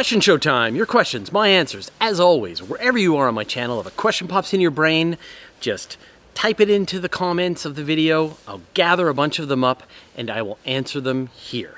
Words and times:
Question 0.00 0.22
show 0.22 0.38
time. 0.38 0.76
Your 0.76 0.86
questions, 0.86 1.30
my 1.30 1.48
answers. 1.48 1.90
As 2.00 2.18
always, 2.18 2.62
wherever 2.62 2.96
you 2.96 3.18
are 3.18 3.28
on 3.28 3.34
my 3.34 3.44
channel, 3.44 3.78
if 3.80 3.86
a 3.86 3.90
question 3.90 4.28
pops 4.28 4.54
in 4.54 4.60
your 4.62 4.70
brain, 4.70 5.18
just 5.60 5.98
type 6.32 6.58
it 6.58 6.70
into 6.70 6.98
the 6.98 7.08
comments 7.10 7.66
of 7.66 7.74
the 7.74 7.84
video. 7.84 8.38
I'll 8.48 8.62
gather 8.72 9.10
a 9.10 9.14
bunch 9.14 9.38
of 9.38 9.48
them 9.48 9.62
up 9.62 9.82
and 10.16 10.30
I 10.30 10.40
will 10.40 10.58
answer 10.64 11.02
them 11.02 11.26
here. 11.26 11.74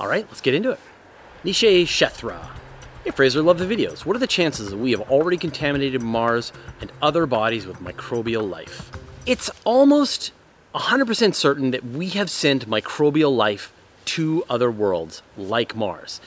All 0.00 0.08
right, 0.08 0.26
let's 0.26 0.40
get 0.40 0.52
into 0.52 0.72
it. 0.72 0.80
Nishe 1.44 1.82
Shethra. 1.82 2.44
Hey 3.04 3.12
Fraser, 3.12 3.40
love 3.40 3.60
the 3.60 3.72
videos. 3.72 4.04
What 4.04 4.16
are 4.16 4.18
the 4.18 4.26
chances 4.26 4.70
that 4.70 4.76
we 4.76 4.90
have 4.90 5.08
already 5.08 5.36
contaminated 5.36 6.02
Mars 6.02 6.52
and 6.80 6.90
other 7.00 7.24
bodies 7.24 7.68
with 7.68 7.76
microbial 7.76 8.50
life? 8.50 8.90
It's 9.26 9.48
almost 9.62 10.32
100% 10.74 11.36
certain 11.36 11.70
that 11.70 11.84
we 11.84 12.08
have 12.08 12.30
sent 12.30 12.68
microbial 12.68 13.32
life 13.36 13.72
to 14.06 14.42
other 14.50 14.72
worlds 14.72 15.22
like 15.36 15.76
Mars. 15.76 16.20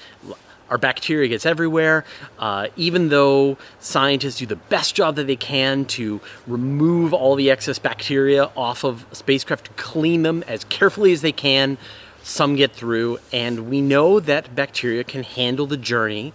Our 0.72 0.78
bacteria 0.78 1.28
gets 1.28 1.46
everywhere. 1.46 2.06
Uh, 2.40 2.68
even 2.78 3.10
though 3.10 3.58
scientists 3.80 4.38
do 4.38 4.46
the 4.46 4.56
best 4.56 4.96
job 4.96 5.18
that 5.18 5.28
they 5.28 5.36
can 5.36 5.86
to 5.86 6.22
remove 6.48 7.14
all 7.14 7.36
the 7.36 7.52
excess 7.52 7.78
bacteria 7.78 8.50
off 8.56 8.86
of 8.86 9.06
spacecraft 9.12 9.66
to 9.66 9.72
clean 9.74 10.24
them 10.24 10.44
as 10.48 10.64
carefully 10.64 11.12
as 11.12 11.22
they 11.22 11.34
can, 11.34 11.78
some 12.24 12.56
get 12.56 12.72
through. 12.72 13.20
And 13.34 13.70
we 13.70 13.82
know 13.82 14.22
that 14.22 14.56
bacteria 14.56 15.04
can 15.04 15.24
handle 15.24 15.68
the 15.68 15.78
journey 15.78 16.34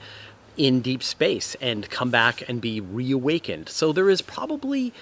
in 0.59 0.81
deep 0.81 1.03
space 1.03 1.57
and 1.61 1.89
come 1.89 2.11
back 2.11 2.47
and 2.47 2.61
be 2.61 2.81
reawakened. 2.81 3.71
So 3.71 3.91
there 3.91 4.11
is 4.11 4.21
probably 4.21 4.93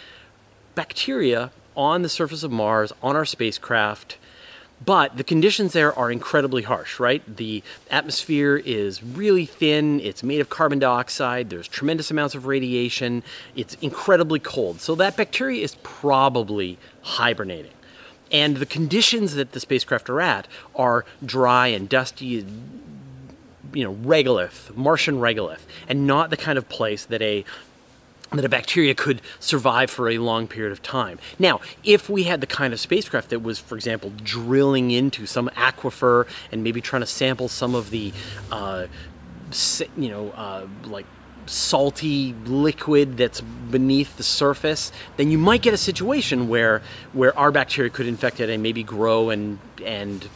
bacteria 0.77 1.51
on 1.77 2.03
the 2.03 2.09
surface 2.09 2.45
of 2.45 2.53
Mars, 2.53 2.93
on 3.03 3.17
our 3.17 3.25
spacecraft 3.25 4.17
but 4.85 5.17
the 5.17 5.25
conditions 5.25 5.73
there 5.73 5.97
are 5.99 6.11
incredibly 6.11 6.63
harsh, 6.63 6.99
right? 6.99 7.23
The 7.37 7.63
atmosphere 7.91 8.57
is 8.57 9.03
really 9.03 9.47
thin, 9.47 10.01
it's 10.01 10.23
made 10.23 10.41
of 10.41 10.49
carbon 10.49 10.79
dioxide, 10.79 11.51
there's 11.51 11.69
tremendous 11.69 12.11
amounts 12.11 12.35
of 12.35 12.47
radiation, 12.47 13.23
it's 13.55 13.75
incredibly 13.81 14.41
cold. 14.41 14.81
So 14.81 14.95
that 14.97 15.17
bacteria 15.17 15.63
is 15.63 15.77
probably 15.83 16.79
hibernating. 17.03 17.73
And 18.33 18.57
the 18.57 18.67
conditions 18.67 19.35
that 19.35 19.53
the 19.53 19.61
spacecraft 19.61 20.11
are 20.11 20.21
at 20.21 20.49
are 20.75 21.05
dry 21.25 21.69
and 21.69 21.89
dusty, 21.89 22.45
you 23.73 23.85
know, 23.85 23.95
regolith, 23.95 24.75
Martian 24.77 25.17
regolith, 25.17 25.63
and 25.89 26.07
not 26.07 26.31
the 26.31 26.37
kind 26.37 26.59
of 26.59 26.69
place 26.69 27.05
that 27.05 27.23
a 27.23 27.45
that 28.33 28.45
a 28.45 28.49
bacteria 28.49 28.95
could 28.95 29.21
survive 29.39 29.91
for 29.91 30.09
a 30.09 30.19
long 30.19 30.49
period 30.49 30.73
of 30.73 30.83
time. 30.83 31.19
Now, 31.39 31.61
if 31.85 32.09
we 32.09 32.25
had 32.25 32.41
the 32.41 32.47
kind 32.47 32.73
of 32.73 32.81
spacecraft 32.81 33.31
that 33.31 33.43
was, 33.43 33.59
for 33.59 33.77
example, 33.77 34.13
drilling 34.23 34.91
into 34.91 35.27
some 35.27 35.49
aquifer 35.57 36.27
and 36.51 36.65
maybe 36.65 36.81
trying 36.81 37.03
to 37.03 37.07
sample 37.07 37.49
some 37.49 37.75
of 37.75 37.91
the, 37.91 38.13
uh, 38.51 38.87
you 39.97 40.09
know, 40.09 40.31
uh, 40.31 40.67
like 40.85 41.07
salty 41.47 42.35
liquid 42.47 43.17
that's 43.17 43.41
beneath 43.41 44.17
the 44.17 44.23
surface, 44.23 44.91
then 45.17 45.31
you 45.31 45.39
might 45.39 45.63
get 45.63 45.75
a 45.75 45.79
situation 45.79 46.49
where 46.49 46.83
where 47.13 47.37
our 47.39 47.51
bacteria 47.51 47.91
could 47.91 48.07
infect 48.07 48.41
it 48.41 48.49
and 48.49 48.63
maybe 48.63 48.83
grow 48.83 49.31
and 49.31 49.59
and 49.85 50.29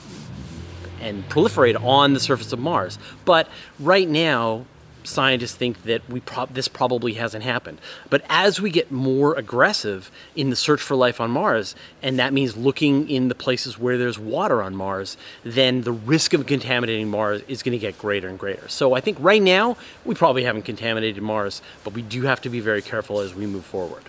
and 1.00 1.28
proliferate 1.28 1.83
on 1.83 2.12
the 2.12 2.20
surface 2.20 2.53
of 2.53 2.59
Mars. 2.59 2.98
But 3.25 3.48
right 3.78 4.09
now, 4.09 4.66
scientists 5.04 5.54
think 5.54 5.82
that 5.84 6.08
we 6.08 6.22
this 6.50 6.68
probably 6.68 7.14
hasn't 7.14 7.44
happened. 7.44 7.80
But 8.10 8.24
as 8.28 8.60
we 8.60 8.70
get 8.70 8.91
more 8.91 9.34
aggressive 9.34 10.10
in 10.36 10.50
the 10.50 10.56
search 10.56 10.80
for 10.80 10.94
life 10.96 11.20
on 11.20 11.30
Mars, 11.30 11.74
and 12.02 12.18
that 12.18 12.32
means 12.32 12.56
looking 12.56 13.08
in 13.08 13.28
the 13.28 13.34
places 13.34 13.78
where 13.78 13.98
there's 13.98 14.19
water 14.19 14.62
on 14.62 14.76
Mars, 14.76 15.16
then 15.44 15.82
the 15.82 15.92
risk 15.92 16.34
of 16.34 16.46
contaminating 16.46 17.08
Mars 17.10 17.42
is 17.48 17.62
going 17.62 17.72
to 17.72 17.78
get 17.78 17.98
greater 17.98 18.28
and 18.28 18.38
greater. 18.38 18.69
So 18.69 18.94
I 18.94 19.00
think 19.00 19.19
right 19.20 19.42
now 19.42 19.76
we 20.04 20.14
probably 20.14 20.44
haven't 20.44 20.62
contaminated 20.62 21.22
Mars, 21.22 21.62
but 21.84 21.94
we 21.94 22.02
do 22.02 22.22
have 22.22 22.41
to 22.42 22.50
be 22.50 22.60
very 22.60 22.82
careful 22.82 23.20
as 23.20 23.34
we 23.34 23.46
move 23.46 23.64
forward. 23.64 24.04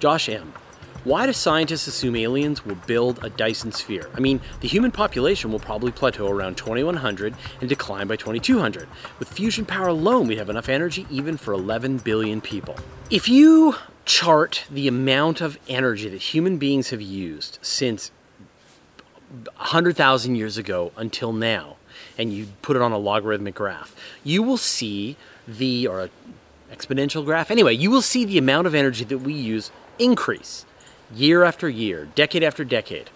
Josh 0.00 0.28
M. 0.28 0.52
Why 1.04 1.26
do 1.26 1.32
scientists 1.32 1.88
assume 1.88 2.14
aliens 2.14 2.64
will 2.64 2.76
build 2.76 3.24
a 3.24 3.28
Dyson 3.28 3.72
sphere? 3.72 4.08
I 4.14 4.20
mean, 4.20 4.40
the 4.60 4.68
human 4.68 4.92
population 4.92 5.50
will 5.50 5.58
probably 5.58 5.90
plateau 5.90 6.28
around 6.28 6.56
2100 6.56 7.34
and 7.60 7.68
decline 7.68 8.06
by 8.06 8.14
2200. 8.14 8.86
With 9.18 9.28
fusion 9.28 9.64
power 9.64 9.88
alone, 9.88 10.28
we 10.28 10.36
have 10.36 10.48
enough 10.48 10.68
energy 10.68 11.04
even 11.10 11.36
for 11.36 11.54
11 11.54 11.98
billion 11.98 12.40
people. 12.40 12.76
If 13.10 13.28
you 13.28 13.74
chart 14.04 14.64
the 14.70 14.86
amount 14.86 15.40
of 15.40 15.58
energy 15.68 16.08
that 16.08 16.22
human 16.22 16.56
beings 16.58 16.90
have 16.90 17.02
used 17.02 17.58
since 17.62 18.12
100,000 19.56 20.36
years 20.36 20.56
ago 20.56 20.92
until 20.96 21.32
now, 21.32 21.78
and 22.16 22.32
you 22.32 22.46
put 22.62 22.76
it 22.76 22.82
on 22.82 22.92
a 22.92 22.98
logarithmic 22.98 23.56
graph, 23.56 23.96
you 24.22 24.40
will 24.40 24.56
see 24.56 25.16
the, 25.48 25.84
or 25.84 26.10
exponential 26.70 27.24
graph, 27.24 27.50
anyway, 27.50 27.74
you 27.74 27.90
will 27.90 28.02
see 28.02 28.24
the 28.24 28.38
amount 28.38 28.68
of 28.68 28.74
energy 28.76 29.02
that 29.02 29.18
we 29.18 29.32
use 29.32 29.72
increase 29.98 30.64
year 31.14 31.44
after 31.44 31.68
year, 31.68 32.08
decade 32.14 32.42
after 32.42 32.64
decade, 32.64 33.10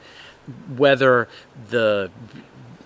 whether 0.76 1.28
the 1.70 2.10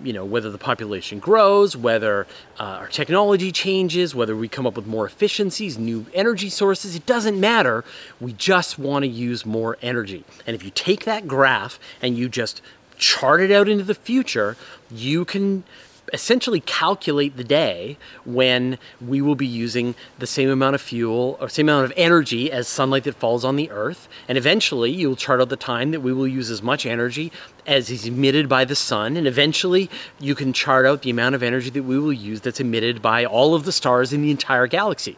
you 0.02 0.12
know 0.12 0.24
whether 0.24 0.50
the 0.50 0.58
population 0.58 1.18
grows 1.18 1.76
whether 1.76 2.26
uh, 2.58 2.62
our 2.62 2.88
technology 2.88 3.52
changes 3.52 4.14
whether 4.14 4.34
we 4.34 4.48
come 4.48 4.66
up 4.66 4.74
with 4.74 4.86
more 4.86 5.06
efficiencies 5.06 5.78
new 5.78 6.06
energy 6.14 6.48
sources 6.48 6.94
it 6.94 7.06
doesn't 7.06 7.38
matter. 7.38 7.84
We 8.20 8.32
just 8.32 8.78
want 8.78 9.04
to 9.04 9.08
use 9.08 9.44
more 9.44 9.76
energy. 9.82 10.24
And 10.46 10.54
if 10.54 10.62
you 10.62 10.70
take 10.70 11.04
that 11.04 11.28
graph 11.28 11.78
and 12.00 12.16
you 12.16 12.28
just 12.28 12.62
chart 12.96 13.40
it 13.40 13.50
out 13.50 13.68
into 13.68 13.84
the 13.84 13.94
future 13.94 14.56
you 14.90 15.24
can 15.24 15.64
essentially 16.12 16.60
calculate 16.60 17.36
the 17.36 17.44
day 17.44 17.96
when 18.24 18.78
we 19.00 19.20
will 19.20 19.34
be 19.34 19.46
using 19.46 19.94
the 20.18 20.26
same 20.26 20.48
amount 20.48 20.74
of 20.74 20.80
fuel 20.80 21.36
or 21.40 21.48
same 21.48 21.68
amount 21.68 21.86
of 21.86 21.92
energy 21.96 22.50
as 22.50 22.68
sunlight 22.68 23.04
that 23.04 23.14
falls 23.14 23.44
on 23.44 23.56
the 23.56 23.70
earth. 23.70 24.08
And 24.28 24.36
eventually 24.36 24.90
you'll 24.90 25.16
chart 25.16 25.40
out 25.40 25.48
the 25.48 25.56
time 25.56 25.90
that 25.90 26.00
we 26.00 26.12
will 26.12 26.28
use 26.28 26.50
as 26.50 26.62
much 26.62 26.86
energy 26.86 27.32
as 27.66 27.90
is 27.90 28.06
emitted 28.06 28.48
by 28.48 28.64
the 28.64 28.76
sun. 28.76 29.16
And 29.16 29.26
eventually 29.26 29.90
you 30.18 30.34
can 30.34 30.52
chart 30.52 30.86
out 30.86 31.02
the 31.02 31.10
amount 31.10 31.34
of 31.34 31.42
energy 31.42 31.70
that 31.70 31.82
we 31.82 31.98
will 31.98 32.12
use 32.12 32.40
that's 32.40 32.60
emitted 32.60 33.02
by 33.02 33.24
all 33.24 33.54
of 33.54 33.64
the 33.64 33.72
stars 33.72 34.12
in 34.12 34.22
the 34.22 34.30
entire 34.30 34.66
galaxy 34.66 35.16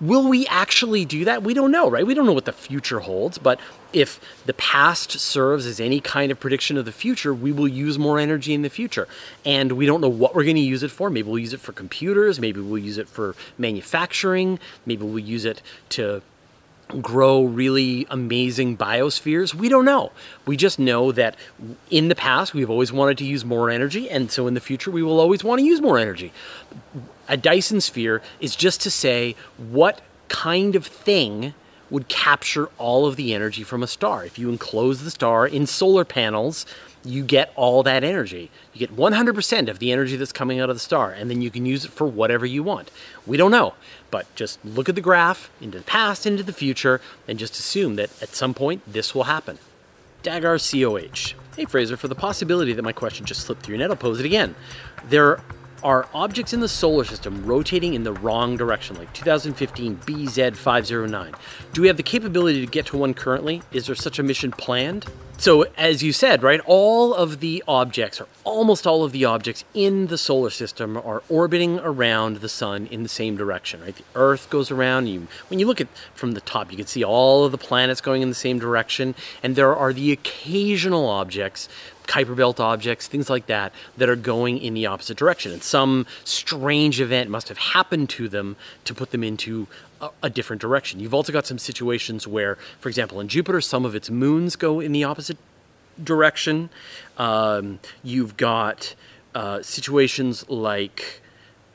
Will 0.00 0.28
we 0.28 0.46
actually 0.46 1.04
do 1.04 1.24
that? 1.26 1.42
We 1.42 1.52
don't 1.52 1.70
know, 1.70 1.90
right? 1.90 2.06
We 2.06 2.14
don't 2.14 2.24
know 2.24 2.32
what 2.32 2.46
the 2.46 2.52
future 2.52 3.00
holds, 3.00 3.36
but 3.36 3.60
if 3.92 4.18
the 4.46 4.54
past 4.54 5.12
serves 5.12 5.66
as 5.66 5.78
any 5.78 6.00
kind 6.00 6.32
of 6.32 6.40
prediction 6.40 6.78
of 6.78 6.86
the 6.86 6.92
future, 6.92 7.34
we 7.34 7.52
will 7.52 7.68
use 7.68 7.98
more 7.98 8.18
energy 8.18 8.54
in 8.54 8.62
the 8.62 8.70
future. 8.70 9.06
And 9.44 9.72
we 9.72 9.84
don't 9.84 10.00
know 10.00 10.08
what 10.08 10.34
we're 10.34 10.44
going 10.44 10.56
to 10.56 10.62
use 10.62 10.82
it 10.82 10.90
for. 10.90 11.10
Maybe 11.10 11.28
we'll 11.28 11.38
use 11.38 11.52
it 11.52 11.60
for 11.60 11.72
computers, 11.72 12.40
maybe 12.40 12.60
we'll 12.60 12.82
use 12.82 12.96
it 12.96 13.08
for 13.08 13.34
manufacturing, 13.58 14.58
maybe 14.86 15.04
we'll 15.04 15.18
use 15.18 15.44
it 15.44 15.60
to 15.90 16.22
grow 17.00 17.44
really 17.44 18.06
amazing 18.10 18.76
biospheres? 18.76 19.54
We 19.54 19.68
don't 19.68 19.84
know. 19.84 20.12
We 20.46 20.56
just 20.56 20.78
know 20.78 21.12
that 21.12 21.36
in 21.90 22.08
the 22.08 22.14
past 22.14 22.54
we've 22.54 22.70
always 22.70 22.92
wanted 22.92 23.18
to 23.18 23.24
use 23.24 23.44
more 23.44 23.70
energy, 23.70 24.10
and 24.10 24.30
so 24.30 24.46
in 24.46 24.54
the 24.54 24.60
future 24.60 24.90
we 24.90 25.02
will 25.02 25.20
always 25.20 25.44
want 25.44 25.60
to 25.60 25.64
use 25.64 25.80
more 25.80 25.98
energy. 25.98 26.32
A 27.30 27.36
Dyson 27.36 27.80
sphere 27.80 28.22
is 28.40 28.56
just 28.56 28.80
to 28.80 28.90
say 28.90 29.36
what 29.56 30.02
kind 30.28 30.74
of 30.74 30.84
thing 30.84 31.54
would 31.88 32.08
capture 32.08 32.66
all 32.76 33.06
of 33.06 33.14
the 33.14 33.32
energy 33.32 33.62
from 33.62 33.84
a 33.84 33.86
star. 33.86 34.24
If 34.24 34.36
you 34.36 34.50
enclose 34.50 35.04
the 35.04 35.12
star 35.12 35.46
in 35.46 35.66
solar 35.66 36.04
panels, 36.04 36.66
you 37.04 37.22
get 37.24 37.52
all 37.54 37.84
that 37.84 38.02
energy. 38.02 38.50
You 38.72 38.80
get 38.80 38.96
100% 38.96 39.68
of 39.68 39.78
the 39.78 39.92
energy 39.92 40.16
that's 40.16 40.32
coming 40.32 40.58
out 40.58 40.70
of 40.70 40.76
the 40.76 40.80
star, 40.80 41.12
and 41.12 41.30
then 41.30 41.40
you 41.40 41.50
can 41.50 41.66
use 41.66 41.84
it 41.84 41.92
for 41.92 42.04
whatever 42.04 42.46
you 42.46 42.64
want. 42.64 42.90
We 43.26 43.36
don't 43.36 43.52
know, 43.52 43.74
but 44.10 44.32
just 44.34 44.62
look 44.64 44.88
at 44.88 44.96
the 44.96 45.00
graph 45.00 45.50
into 45.60 45.78
the 45.78 45.84
past, 45.84 46.26
into 46.26 46.42
the 46.42 46.52
future, 46.52 47.00
and 47.28 47.38
just 47.38 47.58
assume 47.60 47.94
that 47.94 48.10
at 48.20 48.34
some 48.34 48.54
point 48.54 48.82
this 48.92 49.14
will 49.14 49.24
happen. 49.24 49.58
Dagar 50.24 50.58
COH. 50.58 51.34
Hey 51.56 51.64
Fraser, 51.64 51.96
for 51.96 52.08
the 52.08 52.14
possibility 52.16 52.72
that 52.72 52.82
my 52.82 52.92
question 52.92 53.24
just 53.24 53.42
slipped 53.42 53.62
through 53.62 53.76
your 53.76 53.78
net, 53.80 53.90
I'll 53.90 53.96
pose 53.96 54.18
it 54.18 54.26
again. 54.26 54.56
There 55.08 55.40
are 55.82 56.08
objects 56.14 56.52
in 56.52 56.60
the 56.60 56.68
solar 56.68 57.04
system 57.04 57.44
rotating 57.44 57.94
in 57.94 58.04
the 58.04 58.12
wrong 58.12 58.56
direction, 58.56 58.96
like 58.96 59.12
2015 59.14 59.96
BZ509. 59.96 61.34
Do 61.72 61.82
we 61.82 61.88
have 61.88 61.96
the 61.96 62.02
capability 62.02 62.64
to 62.64 62.70
get 62.70 62.86
to 62.86 62.96
one 62.96 63.14
currently? 63.14 63.62
Is 63.72 63.86
there 63.86 63.94
such 63.94 64.18
a 64.18 64.22
mission 64.22 64.50
planned? 64.50 65.06
So, 65.40 65.64
as 65.78 66.02
you 66.02 66.12
said, 66.12 66.42
right, 66.42 66.60
all 66.66 67.14
of 67.14 67.40
the 67.40 67.64
objects, 67.66 68.20
or 68.20 68.28
almost 68.44 68.86
all 68.86 69.04
of 69.04 69.12
the 69.12 69.24
objects 69.24 69.64
in 69.72 70.08
the 70.08 70.18
solar 70.18 70.50
system, 70.50 70.98
are 70.98 71.22
orbiting 71.30 71.78
around 71.78 72.36
the 72.36 72.48
sun 72.50 72.86
in 72.88 73.04
the 73.04 73.08
same 73.08 73.38
direction, 73.38 73.80
right? 73.80 73.96
The 73.96 74.04
Earth 74.14 74.50
goes 74.50 74.70
around. 74.70 75.06
You, 75.06 75.28
when 75.48 75.58
you 75.58 75.66
look 75.66 75.80
at 75.80 75.88
from 76.14 76.32
the 76.32 76.42
top, 76.42 76.70
you 76.70 76.76
can 76.76 76.86
see 76.86 77.02
all 77.02 77.46
of 77.46 77.52
the 77.52 77.58
planets 77.58 78.02
going 78.02 78.20
in 78.20 78.28
the 78.28 78.34
same 78.34 78.58
direction, 78.58 79.14
and 79.42 79.56
there 79.56 79.74
are 79.74 79.94
the 79.94 80.12
occasional 80.12 81.08
objects 81.08 81.70
Kuiper 82.10 82.34
Belt 82.34 82.58
objects, 82.58 83.06
things 83.06 83.30
like 83.30 83.46
that, 83.46 83.72
that 83.96 84.08
are 84.08 84.16
going 84.16 84.58
in 84.58 84.74
the 84.74 84.84
opposite 84.86 85.16
direction. 85.16 85.52
And 85.52 85.62
some 85.62 86.06
strange 86.24 87.00
event 87.00 87.30
must 87.30 87.48
have 87.48 87.58
happened 87.58 88.08
to 88.10 88.28
them 88.28 88.56
to 88.84 88.92
put 88.92 89.12
them 89.12 89.22
into 89.22 89.68
a, 90.00 90.10
a 90.24 90.28
different 90.28 90.60
direction. 90.60 90.98
You've 90.98 91.14
also 91.14 91.32
got 91.32 91.46
some 91.46 91.58
situations 91.58 92.26
where, 92.26 92.56
for 92.80 92.88
example, 92.88 93.20
in 93.20 93.28
Jupiter, 93.28 93.60
some 93.60 93.84
of 93.84 93.94
its 93.94 94.10
moons 94.10 94.56
go 94.56 94.80
in 94.80 94.90
the 94.90 95.04
opposite 95.04 95.29
direction. 96.04 96.70
Um, 97.18 97.78
you've 98.02 98.36
got 98.36 98.94
uh, 99.34 99.62
situations 99.62 100.48
like 100.48 101.20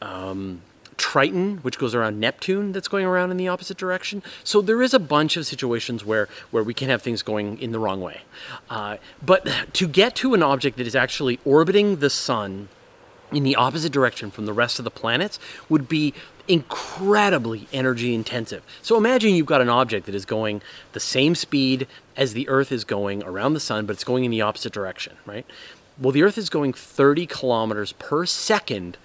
um, 0.01 0.62
Triton, 0.98 1.57
which 1.57 1.77
goes 1.77 1.94
around 1.94 2.19
Neptune, 2.19 2.72
that's 2.72 2.88
going 2.88 3.06
around 3.06 3.31
in 3.31 3.38
the 3.38 3.48
opposite 3.48 3.77
direction. 3.77 4.24
So 4.44 4.62
there 4.62 4.81
is 4.81 4.94
a 4.94 5.00
bunch 5.00 5.38
of 5.38 5.45
situations 5.45 6.06
where 6.06 6.27
where 6.51 6.63
we 6.63 6.74
can 6.74 6.89
have 6.89 7.01
things 7.01 7.22
going 7.22 7.60
in 7.60 7.72
the 7.72 7.80
wrong 7.80 8.01
way. 8.01 8.22
Uh, 8.69 8.98
but 9.24 9.48
to 9.74 9.88
get 9.88 10.16
to 10.18 10.33
an 10.33 10.44
object 10.44 10.78
that 10.78 10.88
is 10.88 10.95
actually 10.95 11.39
orbiting 11.45 11.98
the 11.98 12.10
sun 12.10 12.69
in 13.31 13.44
the 13.44 13.56
opposite 13.56 13.92
direction 13.92 14.31
from 14.31 14.45
the 14.45 14.54
rest 14.54 14.80
of 14.80 14.86
the 14.86 14.92
planets 14.92 15.39
would 15.68 15.89
be 15.89 16.13
incredibly 16.47 17.68
energy 17.74 18.13
intensive. 18.13 18.63
So 18.81 18.97
imagine 18.97 19.36
you've 19.36 19.45
got 19.45 19.62
an 19.62 19.69
object 19.69 20.06
that 20.06 20.15
is 20.15 20.25
going 20.25 20.62
the 20.94 21.00
same 21.00 21.36
speed 21.36 21.88
as 22.15 22.33
the 22.33 22.47
Earth 22.50 22.71
is 22.71 22.83
going 22.83 23.24
around 23.24 23.53
the 23.53 23.59
sun, 23.59 23.86
but 23.86 23.94
it's 23.94 24.03
going 24.03 24.25
in 24.25 24.31
the 24.31 24.42
opposite 24.42 24.74
direction, 24.74 25.13
right? 25.25 25.45
Well, 26.00 26.12
the 26.12 26.24
Earth 26.24 26.38
is 26.38 26.50
going 26.50 26.74
30 26.74 27.25
kilometers 27.25 27.94
per 27.94 28.25
second 28.25 28.97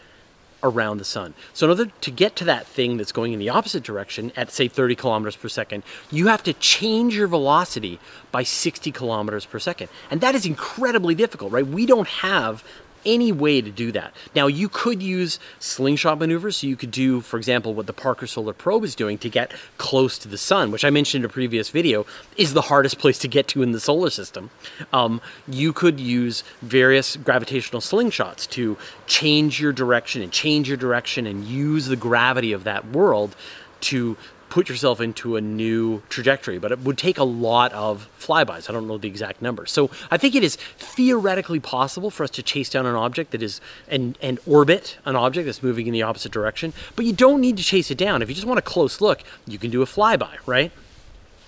around 0.62 0.98
the 0.98 1.04
sun. 1.04 1.34
So 1.52 1.66
in 1.66 1.78
order 1.78 1.92
to 2.00 2.10
get 2.10 2.36
to 2.36 2.44
that 2.44 2.66
thing 2.66 2.96
that's 2.96 3.12
going 3.12 3.32
in 3.32 3.38
the 3.38 3.48
opposite 3.48 3.82
direction 3.82 4.32
at 4.36 4.50
say 4.50 4.68
30 4.68 4.94
kilometers 4.94 5.36
per 5.36 5.48
second, 5.48 5.82
you 6.10 6.26
have 6.26 6.42
to 6.42 6.52
change 6.52 7.16
your 7.16 7.28
velocity 7.28 7.98
by 8.30 8.42
60 8.42 8.92
kilometers 8.92 9.46
per 9.46 9.58
second. 9.58 9.88
And 10.10 10.20
that 10.20 10.34
is 10.34 10.44
incredibly 10.44 11.14
difficult, 11.14 11.52
right? 11.52 11.66
We 11.66 11.86
don't 11.86 12.08
have 12.08 12.64
any 13.04 13.32
way 13.32 13.60
to 13.60 13.70
do 13.70 13.92
that. 13.92 14.12
Now, 14.34 14.46
you 14.46 14.68
could 14.68 15.02
use 15.02 15.38
slingshot 15.58 16.18
maneuvers. 16.18 16.58
So 16.58 16.66
you 16.66 16.76
could 16.76 16.90
do, 16.90 17.20
for 17.20 17.36
example, 17.36 17.74
what 17.74 17.86
the 17.86 17.92
Parker 17.92 18.26
Solar 18.26 18.52
Probe 18.52 18.84
is 18.84 18.94
doing 18.94 19.18
to 19.18 19.28
get 19.28 19.52
close 19.78 20.18
to 20.18 20.28
the 20.28 20.38
sun, 20.38 20.70
which 20.70 20.84
I 20.84 20.90
mentioned 20.90 21.24
in 21.24 21.30
a 21.30 21.32
previous 21.32 21.70
video, 21.70 22.06
is 22.36 22.54
the 22.54 22.62
hardest 22.62 22.98
place 22.98 23.18
to 23.18 23.28
get 23.28 23.48
to 23.48 23.62
in 23.62 23.72
the 23.72 23.80
solar 23.80 24.10
system. 24.10 24.50
Um, 24.92 25.20
you 25.48 25.72
could 25.72 26.00
use 26.00 26.44
various 26.62 27.16
gravitational 27.16 27.80
slingshots 27.80 28.48
to 28.50 28.76
change 29.06 29.60
your 29.60 29.72
direction 29.72 30.22
and 30.22 30.32
change 30.32 30.68
your 30.68 30.76
direction 30.76 31.26
and 31.26 31.44
use 31.44 31.86
the 31.86 31.96
gravity 31.96 32.52
of 32.52 32.64
that 32.64 32.88
world 32.88 33.36
to 33.80 34.16
put 34.50 34.68
yourself 34.68 35.00
into 35.00 35.36
a 35.36 35.40
new 35.40 36.02
trajectory, 36.08 36.58
but 36.58 36.72
it 36.72 36.80
would 36.80 36.98
take 36.98 37.18
a 37.18 37.24
lot 37.24 37.72
of 37.72 38.08
flybys. 38.18 38.68
I 38.68 38.72
don't 38.72 38.86
know 38.86 38.98
the 38.98 39.08
exact 39.08 39.40
number. 39.40 39.64
So 39.64 39.90
I 40.10 40.16
think 40.16 40.34
it 40.34 40.44
is 40.44 40.56
theoretically 40.76 41.60
possible 41.60 42.10
for 42.10 42.24
us 42.24 42.30
to 42.30 42.42
chase 42.42 42.68
down 42.68 42.84
an 42.84 42.96
object 42.96 43.30
that 43.30 43.42
is 43.42 43.60
and 43.88 44.18
and 44.20 44.38
orbit 44.46 44.98
an 45.04 45.16
object 45.16 45.46
that's 45.46 45.62
moving 45.62 45.86
in 45.86 45.92
the 45.92 46.02
opposite 46.02 46.32
direction, 46.32 46.72
but 46.96 47.06
you 47.06 47.12
don't 47.12 47.40
need 47.40 47.56
to 47.56 47.62
chase 47.62 47.90
it 47.90 47.98
down. 47.98 48.20
If 48.20 48.28
you 48.28 48.34
just 48.34 48.46
want 48.46 48.58
a 48.58 48.62
close 48.62 49.00
look, 49.00 49.22
you 49.46 49.58
can 49.58 49.70
do 49.70 49.82
a 49.82 49.86
flyby, 49.86 50.36
right? 50.46 50.72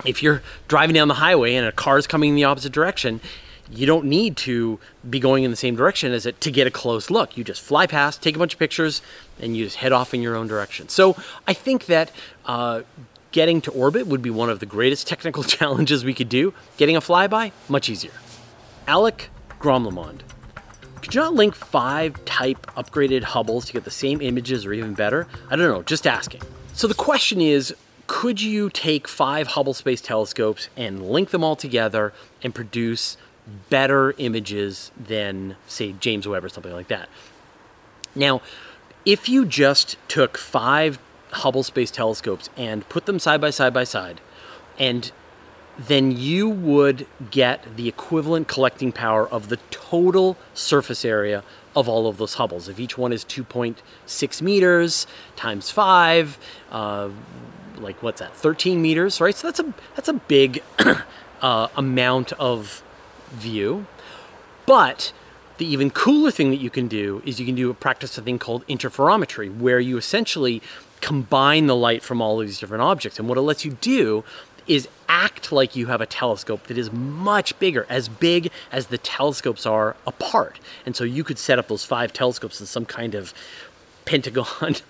If 0.04 0.22
you're 0.22 0.42
driving 0.68 0.94
down 0.94 1.08
the 1.08 1.14
highway 1.14 1.54
and 1.54 1.66
a 1.66 1.72
car 1.72 1.98
is 1.98 2.06
coming 2.06 2.30
in 2.30 2.34
the 2.34 2.44
opposite 2.44 2.72
direction, 2.72 3.20
you 3.70 3.86
don't 3.86 4.04
need 4.04 4.36
to 4.38 4.78
be 5.08 5.20
going 5.20 5.44
in 5.44 5.50
the 5.50 5.56
same 5.56 5.76
direction 5.76 6.12
as 6.12 6.26
it 6.26 6.40
to 6.40 6.50
get 6.50 6.66
a 6.66 6.70
close 6.70 7.10
look. 7.10 7.36
You 7.36 7.44
just 7.44 7.60
fly 7.60 7.86
past, 7.86 8.22
take 8.22 8.36
a 8.36 8.38
bunch 8.38 8.54
of 8.54 8.58
pictures, 8.58 9.02
and 9.40 9.56
you 9.56 9.64
just 9.64 9.76
head 9.76 9.92
off 9.92 10.12
in 10.14 10.22
your 10.22 10.36
own 10.36 10.46
direction. 10.46 10.88
So 10.88 11.16
I 11.46 11.54
think 11.54 11.86
that 11.86 12.10
uh, 12.46 12.82
getting 13.30 13.60
to 13.62 13.70
orbit 13.70 14.06
would 14.06 14.22
be 14.22 14.30
one 14.30 14.50
of 14.50 14.60
the 14.60 14.66
greatest 14.66 15.06
technical 15.08 15.42
challenges 15.42 16.04
we 16.04 16.14
could 16.14 16.28
do. 16.28 16.54
Getting 16.76 16.96
a 16.96 17.00
flyby, 17.00 17.52
much 17.68 17.88
easier. 17.88 18.12
Alec 18.86 19.30
Gromlemond. 19.60 20.20
Could 21.00 21.14
you 21.14 21.20
not 21.20 21.34
link 21.34 21.54
five 21.54 22.24
type 22.24 22.64
upgraded 22.76 23.22
Hubbles 23.22 23.64
to 23.66 23.72
get 23.72 23.84
the 23.84 23.90
same 23.90 24.20
images 24.20 24.64
or 24.64 24.72
even 24.72 24.94
better? 24.94 25.26
I 25.50 25.56
don't 25.56 25.66
know, 25.66 25.82
just 25.82 26.06
asking. 26.06 26.42
So 26.74 26.86
the 26.86 26.94
question 26.94 27.40
is 27.40 27.74
could 28.06 28.42
you 28.42 28.68
take 28.70 29.08
five 29.08 29.48
Hubble 29.48 29.74
Space 29.74 30.00
Telescopes 30.00 30.68
and 30.76 31.08
link 31.08 31.30
them 31.30 31.42
all 31.42 31.56
together 31.56 32.12
and 32.42 32.54
produce 32.54 33.16
better 33.68 34.14
images 34.18 34.90
than, 34.96 35.56
say, 35.66 35.92
James 35.92 36.26
Webb 36.28 36.44
or 36.44 36.48
something 36.48 36.72
like 36.72 36.88
that. 36.88 37.08
Now, 38.14 38.40
if 39.04 39.28
you 39.28 39.44
just 39.44 39.96
took 40.08 40.38
five 40.38 40.98
Hubble 41.32 41.62
Space 41.62 41.90
Telescopes 41.90 42.50
and 42.56 42.88
put 42.88 43.06
them 43.06 43.18
side 43.18 43.40
by 43.40 43.50
side 43.50 43.72
by 43.72 43.84
side, 43.84 44.20
and 44.78 45.10
then 45.78 46.16
you 46.16 46.48
would 46.48 47.06
get 47.30 47.76
the 47.76 47.88
equivalent 47.88 48.46
collecting 48.46 48.92
power 48.92 49.26
of 49.26 49.48
the 49.48 49.56
total 49.70 50.36
surface 50.54 51.04
area 51.04 51.42
of 51.74 51.88
all 51.88 52.06
of 52.06 52.18
those 52.18 52.34
Hubbles. 52.34 52.68
If 52.68 52.78
each 52.78 52.98
one 52.98 53.12
is 53.12 53.24
2.6 53.24 54.42
meters 54.42 55.06
times 55.34 55.70
five, 55.70 56.38
uh, 56.70 57.08
like 57.78 58.02
what's 58.02 58.20
that, 58.20 58.34
13 58.36 58.82
meters, 58.82 59.20
right? 59.20 59.34
So 59.34 59.48
that's 59.48 59.60
a 59.60 59.74
that's 59.96 60.08
a 60.08 60.14
big 60.14 60.62
uh, 61.40 61.68
amount 61.74 62.32
of 62.34 62.82
view. 63.32 63.86
But 64.66 65.12
the 65.58 65.66
even 65.66 65.90
cooler 65.90 66.30
thing 66.30 66.50
that 66.50 66.60
you 66.60 66.70
can 66.70 66.88
do 66.88 67.22
is 67.24 67.38
you 67.38 67.46
can 67.46 67.54
do 67.54 67.70
a 67.70 67.74
practice 67.74 68.16
a 68.18 68.22
thing 68.22 68.38
called 68.38 68.66
interferometry, 68.66 69.54
where 69.56 69.80
you 69.80 69.96
essentially 69.96 70.62
combine 71.00 71.66
the 71.66 71.76
light 71.76 72.02
from 72.02 72.22
all 72.22 72.40
of 72.40 72.46
these 72.46 72.58
different 72.58 72.82
objects. 72.82 73.18
And 73.18 73.28
what 73.28 73.36
it 73.38 73.42
lets 73.42 73.64
you 73.64 73.72
do 73.80 74.24
is 74.66 74.88
act 75.08 75.52
like 75.52 75.74
you 75.74 75.86
have 75.86 76.00
a 76.00 76.06
telescope 76.06 76.64
that 76.64 76.78
is 76.78 76.92
much 76.92 77.58
bigger, 77.58 77.86
as 77.88 78.08
big 78.08 78.50
as 78.70 78.86
the 78.86 78.98
telescopes 78.98 79.66
are 79.66 79.96
apart. 80.06 80.60
And 80.86 80.94
so 80.94 81.04
you 81.04 81.24
could 81.24 81.38
set 81.38 81.58
up 81.58 81.68
those 81.68 81.84
five 81.84 82.12
telescopes 82.12 82.60
in 82.60 82.66
some 82.66 82.86
kind 82.86 83.14
of 83.14 83.34
pentagon. 84.04 84.76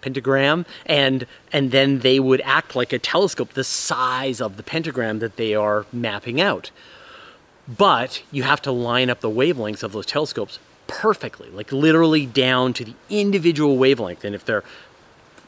pentagram 0.00 0.66
and 0.84 1.28
and 1.52 1.70
then 1.70 2.00
they 2.00 2.18
would 2.18 2.40
act 2.40 2.74
like 2.74 2.92
a 2.92 2.98
telescope 2.98 3.52
the 3.52 3.62
size 3.62 4.40
of 4.40 4.56
the 4.56 4.62
pentagram 4.64 5.20
that 5.20 5.36
they 5.36 5.54
are 5.54 5.86
mapping 5.92 6.40
out 6.40 6.72
but 7.76 8.22
you 8.30 8.42
have 8.42 8.62
to 8.62 8.72
line 8.72 9.10
up 9.10 9.20
the 9.20 9.30
wavelengths 9.30 9.82
of 9.82 9.92
those 9.92 10.06
telescopes 10.06 10.58
perfectly, 10.86 11.48
like 11.50 11.72
literally 11.72 12.26
down 12.26 12.72
to 12.74 12.84
the 12.84 12.94
individual 13.08 13.76
wavelength. 13.76 14.24
And 14.24 14.34
if 14.34 14.44
they're, 14.44 14.64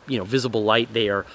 you 0.06 0.18
know, 0.18 0.24
visible 0.24 0.62
light, 0.62 0.92
they 0.92 1.08
are 1.08 1.26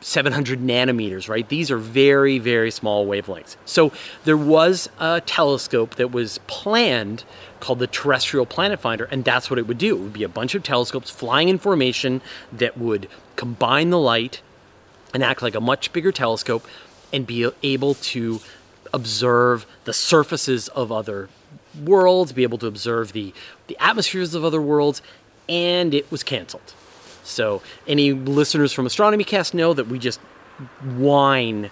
700 0.00 0.60
nanometers, 0.60 1.28
right? 1.28 1.48
These 1.48 1.70
are 1.70 1.78
very, 1.78 2.38
very 2.38 2.70
small 2.70 3.06
wavelengths. 3.06 3.56
So 3.64 3.92
there 4.24 4.36
was 4.36 4.88
a 4.98 5.20
telescope 5.24 5.94
that 5.96 6.12
was 6.12 6.38
planned 6.46 7.24
called 7.60 7.78
the 7.78 7.86
Terrestrial 7.86 8.46
Planet 8.46 8.78
Finder, 8.78 9.04
and 9.06 9.24
that's 9.24 9.50
what 9.50 9.58
it 9.58 9.66
would 9.66 9.78
do. 9.78 9.96
It 9.96 10.00
would 10.00 10.12
be 10.12 10.22
a 10.22 10.28
bunch 10.28 10.54
of 10.54 10.62
telescopes 10.62 11.10
flying 11.10 11.48
in 11.48 11.58
formation 11.58 12.20
that 12.52 12.76
would 12.76 13.08
combine 13.36 13.90
the 13.90 13.98
light 13.98 14.42
and 15.14 15.22
act 15.22 15.42
like 15.42 15.54
a 15.54 15.60
much 15.60 15.92
bigger 15.92 16.12
telescope 16.12 16.66
and 17.12 17.26
be 17.26 17.50
able 17.62 17.94
to 17.94 18.40
observe 18.96 19.66
the 19.84 19.92
surfaces 19.92 20.66
of 20.68 20.90
other 20.90 21.28
worlds, 21.84 22.32
be 22.32 22.42
able 22.42 22.58
to 22.58 22.66
observe 22.66 23.12
the, 23.12 23.32
the 23.68 23.76
atmospheres 23.78 24.34
of 24.34 24.44
other 24.44 24.60
worlds, 24.60 25.02
and 25.48 25.94
it 25.94 26.10
was 26.10 26.24
canceled. 26.24 26.74
So, 27.22 27.62
any 27.86 28.12
listeners 28.12 28.72
from 28.72 28.86
Astronomy 28.86 29.24
Cast 29.24 29.52
know 29.52 29.74
that 29.74 29.86
we 29.86 29.98
just 29.98 30.18
whine 30.82 31.70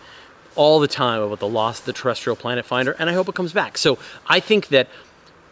all 0.54 0.78
the 0.78 0.88
time 0.88 1.22
about 1.22 1.40
the 1.40 1.48
loss 1.48 1.80
of 1.80 1.86
the 1.86 1.92
terrestrial 1.92 2.36
planet 2.36 2.64
finder, 2.64 2.92
and 2.98 3.08
I 3.08 3.14
hope 3.14 3.28
it 3.28 3.34
comes 3.34 3.52
back. 3.52 3.78
So, 3.78 3.98
I 4.26 4.38
think 4.40 4.68
that 4.68 4.88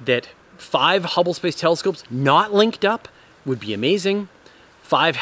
that 0.00 0.28
five 0.58 1.04
Hubble 1.04 1.34
Space 1.34 1.54
Telescopes 1.56 2.04
not 2.10 2.52
linked 2.52 2.84
up 2.84 3.08
would 3.46 3.60
be 3.60 3.72
amazing. 3.72 4.28
Five 4.82 5.18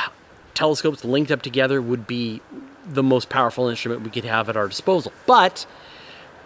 telescopes 0.55 1.05
linked 1.05 1.31
up 1.31 1.43
together 1.43 1.81
would 1.81 2.07
be 2.07 2.41
the 2.87 3.03
most 3.03 3.29
powerful 3.29 3.69
instrument 3.69 4.03
we 4.03 4.11
could 4.11 4.25
have 4.25 4.49
at 4.49 4.57
our 4.57 4.69
disposal. 4.69 5.13
But 5.27 5.67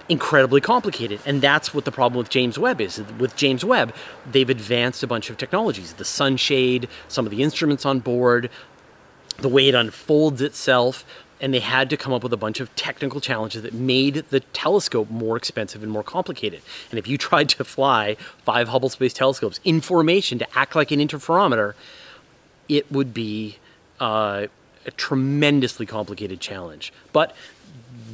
incredibly 0.09 0.61
complicated. 0.61 1.21
And 1.25 1.41
that's 1.41 1.73
what 1.73 1.85
the 1.85 1.93
problem 1.93 2.19
with 2.19 2.29
James 2.29 2.59
Webb 2.59 2.81
is. 2.81 3.03
With 3.19 3.37
James 3.37 3.65
Webb, 3.65 3.95
they've 4.31 4.49
advanced 4.49 5.03
a 5.03 5.07
bunch 5.07 5.31
of 5.31 5.37
technologies 5.37 5.95
the 5.95 6.05
sunshade, 6.05 6.89
some 7.09 7.27
of 7.27 7.31
the 7.31 7.43
instruments 7.43 7.87
on 7.87 8.01
board, 8.01 8.51
the 9.39 9.49
way 9.49 9.69
it 9.69 9.75
unfolds 9.75 10.41
itself. 10.41 11.05
And 11.41 11.53
they 11.53 11.61
had 11.61 11.91
to 11.91 11.97
come 11.97 12.13
up 12.13 12.23
with 12.23 12.33
a 12.33 12.39
bunch 12.39 12.61
of 12.61 12.75
technical 12.77 13.21
challenges 13.21 13.63
that 13.63 13.75
made 13.75 14.25
the 14.31 14.41
telescope 14.41 15.11
more 15.11 15.37
expensive 15.37 15.83
and 15.83 15.91
more 15.91 16.05
complicated. 16.05 16.63
And 16.91 16.99
if 16.99 17.07
you 17.07 17.19
tried 17.19 17.49
to 17.51 17.65
fly 17.65 18.17
five 18.45 18.69
Hubble 18.69 18.89
Space 18.89 19.13
Telescopes 19.13 19.61
in 19.65 19.81
formation 19.81 20.39
to 20.39 20.59
act 20.59 20.75
like 20.75 20.91
an 20.91 21.01
interferometer, 21.01 21.75
it 22.69 22.91
would 22.91 23.13
be 23.13 23.59
uh, 24.01 24.47
a 24.87 24.91
tremendously 24.93 25.87
complicated 25.87 26.41
challenge. 26.41 26.93
But 27.13 27.35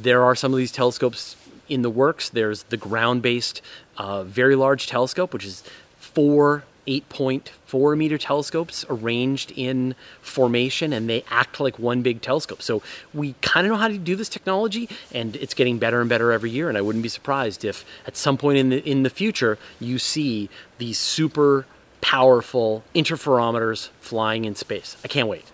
there 0.01 0.23
are 0.23 0.35
some 0.35 0.53
of 0.53 0.57
these 0.57 0.71
telescopes 0.71 1.35
in 1.71 1.81
the 1.81 1.89
works. 1.89 2.29
There's 2.29 2.63
the 2.63 2.77
ground 2.77 3.21
based 3.21 3.61
uh, 3.97 4.23
Very 4.23 4.55
Large 4.55 4.87
Telescope, 4.87 5.33
which 5.33 5.45
is 5.45 5.63
four 5.97 6.63
8.4 6.87 7.97
meter 7.97 8.17
telescopes 8.17 8.85
arranged 8.89 9.53
in 9.55 9.95
formation 10.21 10.91
and 10.93 11.09
they 11.09 11.23
act 11.29 11.59
like 11.59 11.77
one 11.77 12.01
big 12.01 12.21
telescope. 12.21 12.61
So 12.61 12.81
we 13.13 13.35
kind 13.41 13.67
of 13.67 13.71
know 13.71 13.77
how 13.77 13.87
to 13.87 13.97
do 13.97 14.15
this 14.15 14.29
technology 14.29 14.89
and 15.11 15.35
it's 15.35 15.53
getting 15.53 15.77
better 15.77 16.01
and 16.01 16.09
better 16.09 16.31
every 16.31 16.49
year 16.49 16.69
and 16.69 16.77
I 16.77 16.81
wouldn't 16.81 17.03
be 17.03 17.09
surprised 17.09 17.63
if 17.63 17.85
at 18.07 18.17
some 18.17 18.37
point 18.37 18.57
in 18.57 18.69
the 18.69 18.89
in 18.89 19.03
the 19.03 19.09
future 19.09 19.59
you 19.79 19.99
see 19.99 20.49
these 20.79 20.97
super 20.97 21.65
powerful 22.01 22.83
interferometers 22.95 23.89
flying 23.99 24.45
in 24.45 24.55
space. 24.55 24.97
I 25.03 25.07
can't 25.07 25.27
wait. 25.27 25.45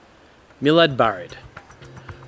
Milad 0.62 0.96
Barid. 0.96 1.34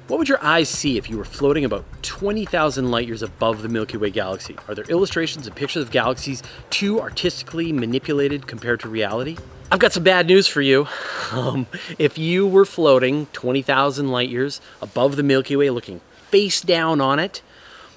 What 0.09 0.17
would 0.17 0.27
your 0.27 0.43
eyes 0.43 0.69
see 0.69 0.97
if 0.97 1.07
you 1.07 1.19
were 1.19 1.23
floating 1.23 1.63
about 1.63 1.85
20,000 2.01 2.89
light 2.89 3.05
years 3.05 3.21
above 3.21 3.61
the 3.61 3.69
Milky 3.69 3.95
Way 3.95 4.09
galaxy? 4.09 4.55
Are 4.67 4.73
there 4.73 4.85
illustrations 4.85 5.45
and 5.45 5.55
pictures 5.55 5.83
of 5.83 5.91
galaxies 5.91 6.41
too 6.71 6.99
artistically 6.99 7.71
manipulated 7.71 8.47
compared 8.47 8.79
to 8.79 8.89
reality? 8.89 9.37
I've 9.71 9.77
got 9.77 9.93
some 9.93 10.01
bad 10.01 10.25
news 10.25 10.47
for 10.47 10.61
you. 10.61 10.87
Um, 11.31 11.67
if 11.99 12.17
you 12.17 12.47
were 12.47 12.65
floating 12.65 13.27
20,000 13.33 14.07
light 14.07 14.29
years 14.29 14.61
above 14.81 15.15
the 15.15 15.21
Milky 15.21 15.55
Way 15.55 15.69
looking 15.69 16.01
face 16.31 16.59
down 16.59 16.99
on 17.01 17.19
it, 17.19 17.43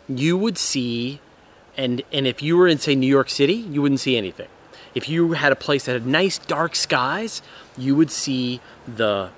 you 0.07 0.37
would 0.37 0.59
see, 0.59 1.19
and, 1.75 2.03
and 2.13 2.27
if 2.27 2.43
you 2.43 2.59
were 2.59 2.69
in, 2.69 2.79
say, 2.79 2.95
New 2.95 3.07
York 3.07 3.31
City, 3.31 3.55
you 3.55 3.81
wouldn't 3.81 4.01
see 4.01 4.19
anything. 4.19 4.49
If 4.95 5.09
you 5.09 5.33
had 5.33 5.51
a 5.51 5.57
place 5.57 5.87
that 5.87 5.95
had 5.95 6.07
nice 6.07 6.37
dark 6.37 6.77
skies, 6.77 7.41
you 7.79 7.97
would 7.97 8.11
see 8.11 8.61
the 8.87 9.31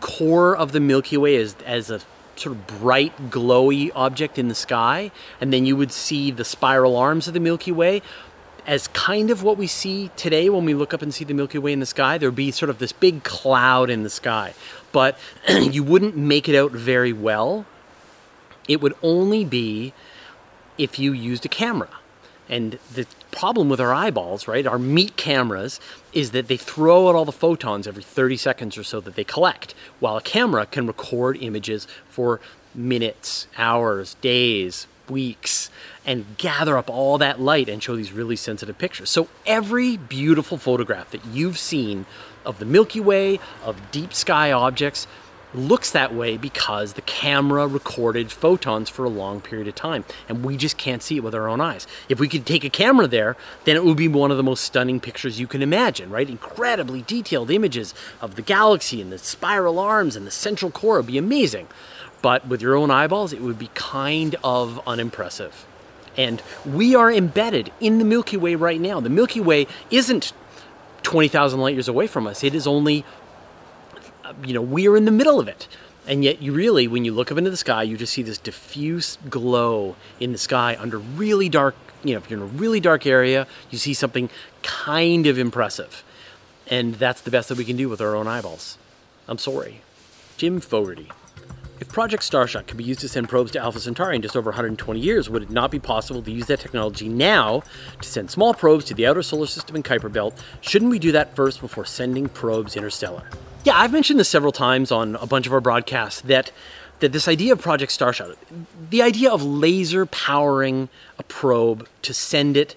core 0.00 0.56
of 0.56 0.72
the 0.72 0.80
Milky 0.80 1.18
Way 1.18 1.36
as, 1.36 1.56
as 1.66 1.90
a 1.90 2.00
sort 2.42 2.56
of 2.56 2.66
bright, 2.66 3.30
glowy 3.30 3.90
object 3.94 4.38
in 4.38 4.48
the 4.48 4.54
sky, 4.54 5.10
and 5.40 5.52
then 5.52 5.64
you 5.64 5.76
would 5.76 5.92
see 5.92 6.30
the 6.30 6.44
spiral 6.44 6.96
arms 6.96 7.28
of 7.28 7.34
the 7.34 7.40
Milky 7.40 7.72
Way 7.72 8.02
as 8.66 8.88
kind 8.88 9.30
of 9.30 9.42
what 9.42 9.56
we 9.56 9.66
see 9.66 10.10
today 10.16 10.48
when 10.48 10.64
we 10.64 10.74
look 10.74 10.94
up 10.94 11.02
and 11.02 11.12
see 11.12 11.24
the 11.24 11.34
Milky 11.34 11.58
Way 11.58 11.72
in 11.72 11.80
the 11.80 11.86
sky. 11.86 12.18
There 12.18 12.28
would 12.28 12.36
be 12.36 12.50
sort 12.50 12.70
of 12.70 12.78
this 12.78 12.92
big 12.92 13.24
cloud 13.24 13.90
in 13.90 14.02
the 14.02 14.10
sky, 14.10 14.54
but 14.92 15.18
you 15.48 15.82
wouldn't 15.82 16.16
make 16.16 16.48
it 16.48 16.56
out 16.56 16.72
very 16.72 17.12
well. 17.12 17.66
It 18.68 18.80
would 18.80 18.94
only 19.02 19.44
be 19.44 19.92
if 20.78 20.98
you 20.98 21.12
used 21.12 21.44
a 21.44 21.48
camera. 21.48 21.90
And 22.48 22.78
the 22.92 23.06
problem 23.30 23.68
with 23.68 23.80
our 23.80 23.94
eyeballs, 23.94 24.46
right, 24.46 24.66
our 24.66 24.78
meat 24.78 25.16
cameras, 25.16 25.80
is 26.12 26.32
that 26.32 26.48
they 26.48 26.56
throw 26.56 27.08
out 27.08 27.14
all 27.14 27.24
the 27.24 27.32
photons 27.32 27.86
every 27.86 28.02
30 28.02 28.36
seconds 28.36 28.76
or 28.76 28.84
so 28.84 29.00
that 29.00 29.14
they 29.14 29.24
collect, 29.24 29.74
while 30.00 30.16
a 30.16 30.22
camera 30.22 30.66
can 30.66 30.86
record 30.86 31.38
images 31.40 31.86
for 32.08 32.40
minutes, 32.74 33.46
hours, 33.56 34.14
days, 34.20 34.86
weeks 35.08 35.70
and 36.06 36.24
gather 36.38 36.76
up 36.76 36.90
all 36.90 37.18
that 37.18 37.40
light 37.40 37.68
and 37.68 37.82
show 37.82 37.96
these 37.96 38.12
really 38.12 38.36
sensitive 38.36 38.78
pictures. 38.78 39.10
So 39.10 39.28
every 39.46 39.96
beautiful 39.96 40.58
photograph 40.58 41.10
that 41.10 41.24
you've 41.26 41.58
seen 41.58 42.06
of 42.44 42.58
the 42.58 42.64
Milky 42.64 43.00
Way, 43.00 43.38
of 43.64 43.90
deep 43.92 44.12
sky 44.12 44.50
objects, 44.50 45.06
looks 45.54 45.90
that 45.90 46.14
way 46.14 46.36
because 46.36 46.94
the 46.94 47.02
camera 47.02 47.66
recorded 47.66 48.32
photons 48.32 48.88
for 48.88 49.04
a 49.04 49.08
long 49.08 49.40
period 49.40 49.68
of 49.68 49.74
time 49.74 50.04
and 50.28 50.44
we 50.44 50.56
just 50.56 50.78
can't 50.78 51.02
see 51.02 51.16
it 51.16 51.22
with 51.22 51.34
our 51.34 51.48
own 51.48 51.60
eyes. 51.60 51.86
If 52.08 52.18
we 52.18 52.28
could 52.28 52.46
take 52.46 52.64
a 52.64 52.70
camera 52.70 53.06
there, 53.06 53.36
then 53.64 53.76
it 53.76 53.84
would 53.84 53.96
be 53.96 54.08
one 54.08 54.30
of 54.30 54.36
the 54.36 54.42
most 54.42 54.64
stunning 54.64 55.00
pictures 55.00 55.38
you 55.40 55.46
can 55.46 55.62
imagine, 55.62 56.10
right? 56.10 56.28
Incredibly 56.28 57.02
detailed 57.02 57.50
images 57.50 57.94
of 58.20 58.36
the 58.36 58.42
galaxy 58.42 59.00
and 59.00 59.12
the 59.12 59.18
spiral 59.18 59.78
arms 59.78 60.16
and 60.16 60.26
the 60.26 60.30
central 60.30 60.70
core 60.70 60.96
would 60.96 61.06
be 61.06 61.18
amazing 61.18 61.68
but 62.22 62.46
with 62.46 62.62
your 62.62 62.76
own 62.76 62.90
eyeballs, 62.90 63.32
it 63.32 63.42
would 63.42 63.58
be 63.58 63.68
kind 63.74 64.36
of 64.42 64.80
unimpressive. 64.86 65.66
And 66.16 66.40
we 66.64 66.94
are 66.94 67.12
embedded 67.12 67.72
in 67.80 67.98
the 67.98 68.04
Milky 68.04 68.36
Way 68.36 68.54
right 68.54 68.80
now. 68.80 69.00
The 69.00 69.10
Milky 69.10 69.40
Way 69.40 69.66
isn't 69.90 70.32
20,000 71.02 71.60
light 71.60 71.74
years 71.74 71.88
away 71.88 72.06
from 72.06 72.28
us, 72.28 72.44
it 72.44 72.54
is 72.54 72.66
only, 72.66 73.04
you 74.44 74.54
know, 74.54 74.62
we're 74.62 74.96
in 74.96 75.04
the 75.04 75.10
middle 75.10 75.40
of 75.40 75.48
it. 75.48 75.68
And 76.06 76.24
yet, 76.24 76.42
you 76.42 76.52
really, 76.52 76.88
when 76.88 77.04
you 77.04 77.12
look 77.12 77.30
up 77.30 77.38
into 77.38 77.50
the 77.50 77.56
sky, 77.56 77.84
you 77.84 77.96
just 77.96 78.12
see 78.12 78.22
this 78.22 78.38
diffuse 78.38 79.18
glow 79.30 79.94
in 80.18 80.32
the 80.32 80.38
sky 80.38 80.76
under 80.80 80.98
really 80.98 81.48
dark, 81.48 81.76
you 82.02 82.12
know, 82.12 82.18
if 82.18 82.28
you're 82.28 82.40
in 82.40 82.42
a 82.42 82.48
really 82.48 82.80
dark 82.80 83.06
area, 83.06 83.46
you 83.70 83.78
see 83.78 83.94
something 83.94 84.28
kind 84.62 85.26
of 85.26 85.38
impressive. 85.38 86.02
And 86.66 86.94
that's 86.94 87.20
the 87.20 87.30
best 87.30 87.48
that 87.50 87.58
we 87.58 87.64
can 87.64 87.76
do 87.76 87.88
with 87.88 88.00
our 88.00 88.16
own 88.16 88.26
eyeballs. 88.26 88.78
I'm 89.28 89.38
sorry. 89.38 89.82
Jim 90.36 90.60
Fogarty. 90.60 91.10
If 91.82 91.88
Project 91.88 92.22
Starshot 92.22 92.68
could 92.68 92.76
be 92.76 92.84
used 92.84 93.00
to 93.00 93.08
send 93.08 93.28
probes 93.28 93.50
to 93.52 93.58
Alpha 93.58 93.80
Centauri 93.80 94.14
in 94.14 94.22
just 94.22 94.36
over 94.36 94.50
120 94.50 95.00
years, 95.00 95.28
would 95.28 95.42
it 95.42 95.50
not 95.50 95.70
be 95.70 95.80
possible 95.80 96.22
to 96.22 96.30
use 96.30 96.46
that 96.46 96.60
technology 96.60 97.08
now 97.08 97.62
to 98.00 98.08
send 98.08 98.30
small 98.30 98.54
probes 98.54 98.84
to 98.84 98.94
the 98.94 99.06
outer 99.06 99.22
solar 99.22 99.46
system 99.46 99.74
and 99.74 99.84
Kuiper 99.84 100.12
Belt? 100.12 100.40
Shouldn't 100.60 100.92
we 100.92 101.00
do 101.00 101.10
that 101.10 101.34
first 101.34 101.60
before 101.60 101.84
sending 101.84 102.28
probes 102.28 102.76
interstellar? 102.76 103.24
Yeah, 103.64 103.78
I've 103.78 103.92
mentioned 103.92 104.18
this 104.18 104.28
several 104.28 104.50
times 104.50 104.90
on 104.90 105.14
a 105.16 105.26
bunch 105.26 105.46
of 105.46 105.52
our 105.52 105.60
broadcasts 105.60 106.20
that 106.22 106.50
that 106.98 107.12
this 107.12 107.26
idea 107.26 107.52
of 107.52 107.60
Project 107.60 107.96
Starshot, 107.96 108.36
the 108.90 109.02
idea 109.02 109.30
of 109.30 109.42
laser 109.42 110.06
powering 110.06 110.88
a 111.18 111.24
probe 111.24 111.88
to 112.02 112.14
send 112.14 112.56
it 112.56 112.76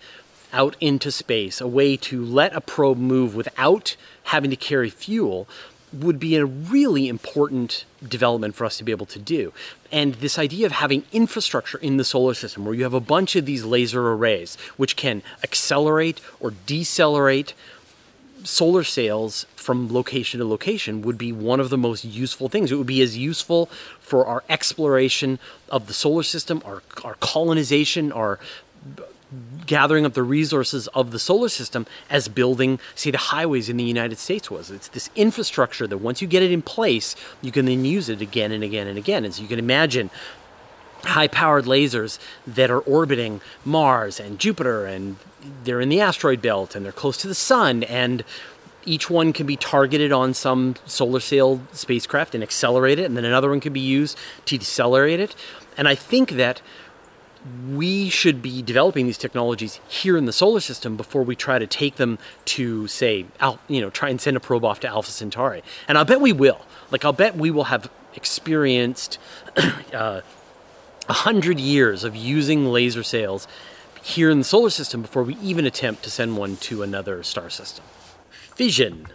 out 0.52 0.76
into 0.80 1.12
space, 1.12 1.62
a 1.62 1.68
way 1.68 1.96
to 1.98 2.26
let 2.26 2.56
a 2.56 2.62
probe 2.62 2.98
move 2.98 3.36
without 3.36 3.96
having 4.24 4.50
to 4.50 4.56
carry 4.56 4.90
fuel, 4.90 5.48
would 5.94 6.20
be 6.20 6.36
a 6.36 6.46
really 6.46 7.08
important 7.08 7.86
development 8.08 8.56
for 8.56 8.66
us 8.66 8.78
to 8.78 8.84
be 8.84 8.92
able 8.92 9.06
to 9.06 9.20
do. 9.20 9.54
And 9.92 10.16
this 10.16 10.40
idea 10.40 10.66
of 10.66 10.72
having 10.72 11.04
infrastructure 11.12 11.78
in 11.78 11.98
the 11.98 12.04
solar 12.04 12.34
system 12.34 12.66
where 12.66 12.74
you 12.74 12.84
have 12.84 12.94
a 12.94 13.00
bunch 13.00 13.36
of 13.36 13.46
these 13.46 13.64
laser 13.64 14.12
arrays 14.12 14.56
which 14.78 14.96
can 14.96 15.22
accelerate 15.44 16.20
or 16.40 16.52
decelerate 16.66 17.54
solar 18.46 18.84
sails 18.84 19.46
from 19.56 19.92
location 19.92 20.40
to 20.40 20.46
location 20.46 21.02
would 21.02 21.18
be 21.18 21.32
one 21.32 21.60
of 21.60 21.70
the 21.70 21.78
most 21.78 22.06
useful 22.06 22.48
things. 22.50 22.72
It 22.72 22.76
would 22.76 22.88
be 22.88 23.02
as 23.02 23.18
useful 23.18 23.68
for 24.00 24.26
our 24.26 24.44
exploration 24.50 25.40
of 25.70 25.88
the 25.88 25.94
solar 25.94 26.24
system, 26.24 26.62
our, 26.66 26.82
our 27.04 27.16
colonization, 27.16 28.12
our 28.12 28.40
gathering 29.66 30.06
up 30.06 30.14
the 30.14 30.24
resources 30.24 30.88
of 30.90 31.12
the 31.12 31.20
solar 31.20 31.50
system 31.50 31.86
as 32.10 32.28
building, 32.28 32.80
say, 32.94 33.12
the 33.12 33.18
highways 33.18 33.70
in 33.70 33.78
the 33.78 33.84
United 33.84 34.18
States 34.18 34.52
was. 34.52 34.72
It's 34.72 34.88
this 34.90 35.10
infrastructure 35.16 35.88
that 35.88 35.98
once 35.98 36.22
you 36.22 36.28
get 36.28 36.44
it 36.44 36.52
in 36.52 36.62
place, 36.62 37.16
you 37.42 37.52
can 37.52 37.66
then 37.66 37.84
use 37.86 38.08
it 38.08 38.22
again 38.22 38.52
and 38.52 38.64
again 38.64 38.88
and 38.88 38.98
again. 38.98 39.26
As 39.26 39.40
you 39.40 39.48
can 39.48 39.60
imagine, 39.60 40.10
high 41.04 41.28
powered 41.28 41.66
lasers 41.66 42.20
that 42.48 42.72
are 42.72 42.80
orbiting 42.80 43.42
Mars 43.64 44.20
and 44.20 44.40
Jupiter, 44.40 44.86
and 44.86 45.18
they're 45.64 45.82
in 45.82 45.90
the 45.90 46.02
asteroid 46.02 46.42
belt 46.42 46.76
and 46.76 46.86
they're 46.86 46.92
close 46.92 47.18
to 47.18 47.28
the 47.28 47.36
sun, 47.36 47.84
and 47.84 48.24
each 48.86 49.10
one 49.10 49.34
can 49.34 49.48
be 49.48 49.56
targeted 49.56 50.12
on 50.12 50.34
some 50.34 50.76
solar 50.86 51.20
sail 51.20 51.62
spacecraft 51.72 52.36
and 52.36 52.44
accelerate 52.44 53.00
it, 53.00 53.06
and 53.06 53.18
then 53.18 53.26
another 53.26 53.50
one 53.50 53.60
can 53.60 53.74
be 53.74 53.80
used 53.80 54.18
to 54.46 54.58
decelerate 54.58 55.20
it. 55.20 55.36
And 55.78 55.88
I 55.88 55.96
think 55.96 56.32
that 56.32 56.62
we 57.70 58.10
should 58.10 58.42
be 58.42 58.62
developing 58.62 59.06
these 59.06 59.18
technologies 59.18 59.80
here 59.88 60.18
in 60.18 60.26
the 60.26 60.34
solar 60.34 60.60
system 60.60 60.98
before 60.98 61.24
we 61.24 61.36
try 61.36 61.60
to 61.60 61.68
take 61.68 61.98
them 61.98 62.18
to 62.46 62.88
say 62.88 63.26
you 63.68 63.82
know 63.82 63.90
try 63.92 64.10
and 64.10 64.20
send 64.20 64.36
a 64.36 64.40
probe 64.40 64.66
off 64.66 64.80
to 64.80 64.88
alpha 64.88 65.12
centauri 65.12 65.62
and 65.88 65.96
i'll 65.98 66.06
bet 66.06 66.20
we 66.20 66.34
will 66.34 66.66
like 66.90 67.06
i'll 67.06 67.14
bet 67.14 67.36
we 67.36 67.52
will 67.52 67.66
have 67.66 67.90
experienced 68.16 69.20
uh, 69.94 70.22
a 71.08 71.14
hundred 71.14 71.60
years 71.60 72.04
of 72.04 72.16
using 72.16 72.66
laser 72.66 73.04
sails 73.04 73.48
here 74.02 74.30
in 74.30 74.40
the 74.40 74.44
solar 74.44 74.70
system 74.70 75.02
before 75.02 75.24
we 75.24 75.36
even 75.38 75.66
attempt 75.66 76.04
to 76.04 76.12
send 76.12 76.38
one 76.38 76.56
to 76.58 76.84
another 76.84 77.24
star 77.24 77.50
system 77.50 77.84
fission 78.30 79.08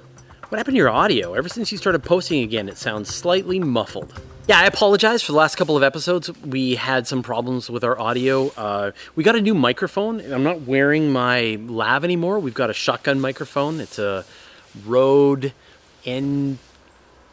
what 0.49 0.59
happened 0.59 0.75
to 0.75 0.79
your 0.79 0.91
audio 0.91 1.35
ever 1.35 1.49
since 1.49 1.71
you 1.71 1.79
started 1.79 2.03
posting 2.03 2.43
again 2.43 2.69
it 2.69 2.77
sounds 2.77 3.13
slightly 3.15 3.59
muffled 3.59 4.21
yeah, 4.49 4.59
I 4.59 4.65
apologize 4.65 5.23
for 5.23 5.31
the 5.31 5.39
last 5.39 5.55
couple 5.55 5.77
of 5.77 5.85
episodes. 5.85 6.29
We 6.43 6.75
had 6.75 7.07
some 7.07 7.23
problems 7.23 7.71
with 7.71 7.85
our 7.85 7.97
audio. 8.01 8.49
Uh, 8.57 8.91
we 9.15 9.23
got 9.23 9.37
a 9.37 9.41
new 9.41 9.55
microphone. 9.55 10.19
I'm 10.21 10.43
not 10.43 10.63
wearing 10.63 11.13
my 11.13 11.57
lav 11.61 12.03
anymore. 12.03 12.41
We've 12.41 12.53
got 12.53 12.69
a 12.69 12.73
shotgun 12.73 13.21
microphone. 13.21 13.79
It's 13.79 14.01
a 14.01 14.25
Rode 14.85 15.53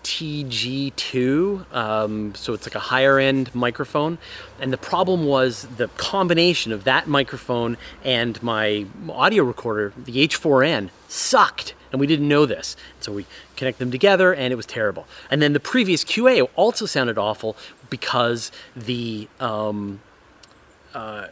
NTG2. 0.07 1.73
Um, 1.73 2.35
so 2.35 2.53
it's 2.53 2.65
like 2.65 2.75
a 2.75 2.79
higher 2.79 3.19
end 3.19 3.53
microphone. 3.53 4.17
And 4.59 4.71
the 4.71 4.77
problem 4.77 5.25
was 5.25 5.63
the 5.77 5.87
combination 5.97 6.71
of 6.71 6.83
that 6.85 7.07
microphone 7.07 7.77
and 8.03 8.41
my 8.41 8.85
audio 9.09 9.43
recorder, 9.43 9.93
the 9.97 10.27
H4n, 10.27 10.89
sucked 11.07 11.73
and 11.91 12.01
we 12.01 12.07
didn't 12.07 12.27
know 12.27 12.45
this. 12.45 12.75
So 12.99 13.13
we 13.13 13.25
connect 13.55 13.79
them 13.79 13.91
together, 13.91 14.33
and 14.33 14.51
it 14.51 14.57
was 14.57 14.65
terrible. 14.65 15.07
And 15.31 15.41
then 15.41 15.53
the 15.53 15.59
previous 15.59 16.03
QA 16.03 16.47
also 16.57 16.85
sounded 16.85 17.17
awful 17.17 17.55
because 17.89 18.51
the 18.75 19.29
um, 19.39 20.01
uh, 20.93 21.27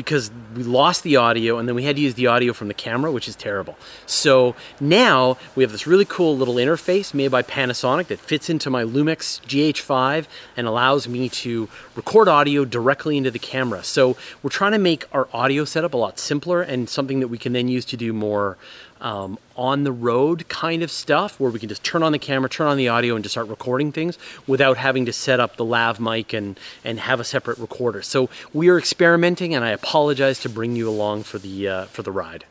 because 0.00 0.30
we 0.56 0.62
lost 0.62 1.02
the 1.02 1.16
audio 1.16 1.58
and 1.58 1.68
then 1.68 1.74
we 1.74 1.84
had 1.84 1.94
to 1.94 2.00
use 2.00 2.14
the 2.14 2.26
audio 2.26 2.54
from 2.54 2.68
the 2.68 2.74
camera, 2.74 3.12
which 3.12 3.28
is 3.28 3.36
terrible. 3.36 3.76
So 4.06 4.56
now 4.80 5.36
we 5.54 5.62
have 5.62 5.72
this 5.72 5.86
really 5.86 6.06
cool 6.06 6.34
little 6.38 6.54
interface 6.54 7.12
made 7.12 7.30
by 7.30 7.42
Panasonic 7.42 8.06
that 8.06 8.18
fits 8.18 8.48
into 8.48 8.70
my 8.70 8.82
Lumix 8.82 9.42
GH5 9.42 10.24
and 10.56 10.66
allows 10.66 11.06
me 11.06 11.28
to 11.28 11.68
record 11.94 12.28
audio 12.28 12.64
directly 12.64 13.18
into 13.18 13.30
the 13.30 13.38
camera. 13.38 13.84
So 13.84 14.16
we're 14.42 14.48
trying 14.48 14.72
to 14.72 14.78
make 14.78 15.04
our 15.12 15.28
audio 15.34 15.66
setup 15.66 15.92
a 15.92 15.98
lot 15.98 16.18
simpler 16.18 16.62
and 16.62 16.88
something 16.88 17.20
that 17.20 17.28
we 17.28 17.36
can 17.36 17.52
then 17.52 17.68
use 17.68 17.84
to 17.84 17.98
do 17.98 18.14
more 18.14 18.56
um, 19.00 19.38
on 19.56 19.84
the 19.84 19.92
road 19.92 20.48
kind 20.48 20.82
of 20.82 20.90
stuff 20.90 21.38
where 21.40 21.50
we 21.50 21.58
can 21.58 21.68
just 21.68 21.82
turn 21.82 22.02
on 22.02 22.12
the 22.12 22.18
camera, 22.18 22.48
turn 22.48 22.66
on 22.66 22.76
the 22.76 22.88
audio, 22.88 23.14
and 23.14 23.24
just 23.24 23.34
start 23.34 23.48
recording 23.48 23.92
things 23.92 24.18
without 24.46 24.76
having 24.76 25.06
to 25.06 25.12
set 25.12 25.40
up 25.40 25.56
the 25.56 25.64
lav 25.64 26.00
mic 26.00 26.32
and, 26.32 26.58
and 26.84 27.00
have 27.00 27.20
a 27.20 27.24
separate 27.24 27.58
recorder. 27.58 28.02
So 28.02 28.28
we 28.52 28.68
are 28.68 28.78
experimenting, 28.78 29.54
and 29.54 29.64
I 29.64 29.70
apologize 29.70 30.40
to 30.40 30.48
bring 30.48 30.76
you 30.76 30.88
along 30.88 31.24
for 31.24 31.38
the, 31.38 31.68
uh, 31.68 31.84
for 31.86 32.02
the 32.02 32.12
ride. 32.12 32.44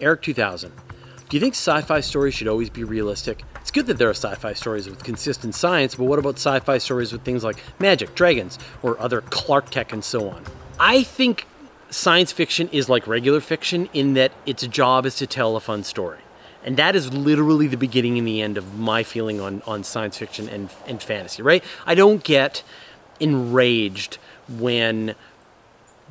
Eric 0.00 0.22
2000. 0.22 0.72
Do 1.28 1.36
you 1.36 1.40
think 1.40 1.54
sci 1.54 1.80
fi 1.80 2.00
stories 2.00 2.34
should 2.34 2.48
always 2.48 2.68
be 2.68 2.84
realistic? 2.84 3.42
It's 3.62 3.70
good 3.70 3.86
that 3.86 3.96
there 3.96 4.08
are 4.08 4.14
sci 4.14 4.34
fi 4.34 4.52
stories 4.52 4.86
with 4.86 5.02
consistent 5.02 5.54
science, 5.54 5.94
but 5.94 6.04
what 6.04 6.18
about 6.18 6.34
sci 6.34 6.60
fi 6.60 6.76
stories 6.76 7.10
with 7.12 7.22
things 7.22 7.42
like 7.42 7.56
magic, 7.78 8.14
dragons, 8.14 8.58
or 8.82 9.00
other 9.00 9.22
Clarke 9.22 9.70
tech 9.70 9.94
and 9.94 10.04
so 10.04 10.28
on? 10.28 10.44
I 10.78 11.04
think 11.04 11.46
science 11.92 12.32
fiction 12.32 12.68
is 12.72 12.88
like 12.88 13.06
regular 13.06 13.40
fiction 13.40 13.88
in 13.92 14.14
that 14.14 14.32
its 14.46 14.66
job 14.66 15.06
is 15.06 15.14
to 15.16 15.26
tell 15.26 15.56
a 15.56 15.60
fun 15.60 15.84
story. 15.84 16.20
And 16.64 16.76
that 16.76 16.96
is 16.96 17.12
literally 17.12 17.66
the 17.66 17.76
beginning 17.76 18.18
and 18.18 18.26
the 18.26 18.40
end 18.40 18.56
of 18.56 18.78
my 18.78 19.02
feeling 19.02 19.40
on, 19.40 19.62
on 19.66 19.84
science 19.84 20.16
fiction 20.16 20.48
and, 20.48 20.70
and 20.86 21.02
fantasy, 21.02 21.42
right? 21.42 21.62
I 21.86 21.94
don't 21.94 22.22
get 22.22 22.62
enraged 23.20 24.18
when 24.48 25.14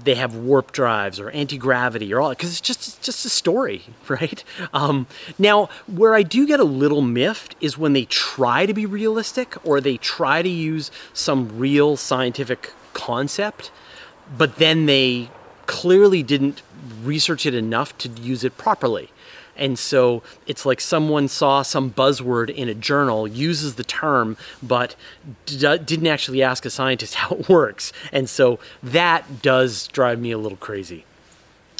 they 0.03 0.15
have 0.15 0.35
warp 0.35 0.71
drives 0.71 1.19
or 1.19 1.29
anti-gravity 1.31 2.13
or 2.13 2.21
all 2.21 2.29
because 2.29 2.49
it's 2.51 2.61
just 2.61 2.87
it's 2.87 3.05
just 3.05 3.25
a 3.25 3.29
story 3.29 3.83
right 4.07 4.43
um, 4.73 5.05
now 5.37 5.69
where 5.85 6.15
i 6.15 6.23
do 6.23 6.47
get 6.47 6.59
a 6.59 6.63
little 6.63 7.01
miffed 7.01 7.55
is 7.61 7.77
when 7.77 7.93
they 7.93 8.05
try 8.05 8.65
to 8.65 8.73
be 8.73 8.85
realistic 8.85 9.55
or 9.63 9.79
they 9.79 9.97
try 9.97 10.41
to 10.41 10.49
use 10.49 10.89
some 11.13 11.59
real 11.59 11.95
scientific 11.95 12.73
concept 12.93 13.69
but 14.35 14.55
then 14.55 14.87
they 14.87 15.29
clearly 15.65 16.23
didn't 16.23 16.61
research 17.03 17.45
it 17.45 17.53
enough 17.53 17.97
to 17.99 18.09
use 18.09 18.43
it 18.43 18.57
properly 18.57 19.11
and 19.61 19.77
so 19.77 20.23
it's 20.47 20.65
like 20.65 20.81
someone 20.81 21.27
saw 21.27 21.61
some 21.61 21.91
buzzword 21.91 22.49
in 22.49 22.69
a 22.69 22.73
journal, 22.73 23.27
uses 23.27 23.75
the 23.75 23.83
term, 23.83 24.37
but 24.63 24.95
d- 25.45 25.77
didn't 25.77 26.07
actually 26.07 26.41
ask 26.41 26.65
a 26.65 26.69
scientist 26.69 27.15
how 27.21 27.35
it 27.35 27.49
works. 27.49 27.93
And 28.11 28.29
so 28.29 28.59
that 28.81 29.41
does 29.43 29.87
drive 29.87 30.19
me 30.19 30.31
a 30.31 30.37
little 30.37 30.57
crazy. 30.57 31.05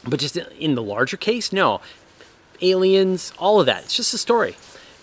But 0.08 0.20
just 0.20 0.38
in 0.38 0.76
the 0.76 0.84
larger 0.84 1.18
case, 1.18 1.52
no. 1.52 1.82
Aliens, 2.62 3.34
all 3.40 3.60
of 3.60 3.66
that. 3.66 3.86
It's 3.86 3.96
just 3.96 4.14
a 4.14 4.18
story. 4.20 4.56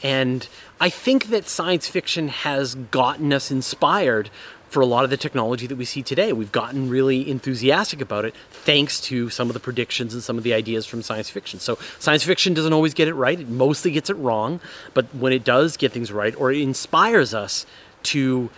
And 0.02 0.46
I 0.80 0.90
think 0.90 1.30
that 1.30 1.48
science 1.48 1.88
fiction 1.88 2.28
has 2.28 2.76
gotten 2.76 3.32
us 3.32 3.50
inspired 3.50 4.30
for 4.68 4.80
a 4.80 4.86
lot 4.86 5.04
of 5.04 5.10
the 5.10 5.16
technology 5.16 5.66
that 5.66 5.76
we 5.76 5.84
see 5.84 6.02
today. 6.02 6.32
We've 6.32 6.52
gotten 6.52 6.88
really 6.88 7.28
enthusiastic 7.28 8.00
about 8.00 8.24
it 8.24 8.34
thanks 8.50 9.00
to 9.02 9.30
some 9.30 9.48
of 9.48 9.54
the 9.54 9.60
predictions 9.60 10.14
and 10.14 10.22
some 10.22 10.36
of 10.38 10.44
the 10.44 10.52
ideas 10.54 10.86
from 10.86 11.02
science 11.02 11.30
fiction. 11.30 11.58
So, 11.58 11.78
science 11.98 12.22
fiction 12.24 12.54
doesn't 12.54 12.72
always 12.72 12.94
get 12.94 13.08
it 13.08 13.14
right, 13.14 13.38
it 13.38 13.48
mostly 13.48 13.90
gets 13.90 14.10
it 14.10 14.14
wrong, 14.14 14.60
but 14.94 15.12
when 15.14 15.32
it 15.32 15.44
does 15.44 15.76
get 15.76 15.92
things 15.92 16.12
right, 16.12 16.34
or 16.36 16.52
it 16.52 16.60
inspires 16.60 17.34
us 17.34 17.66
to 18.04 18.50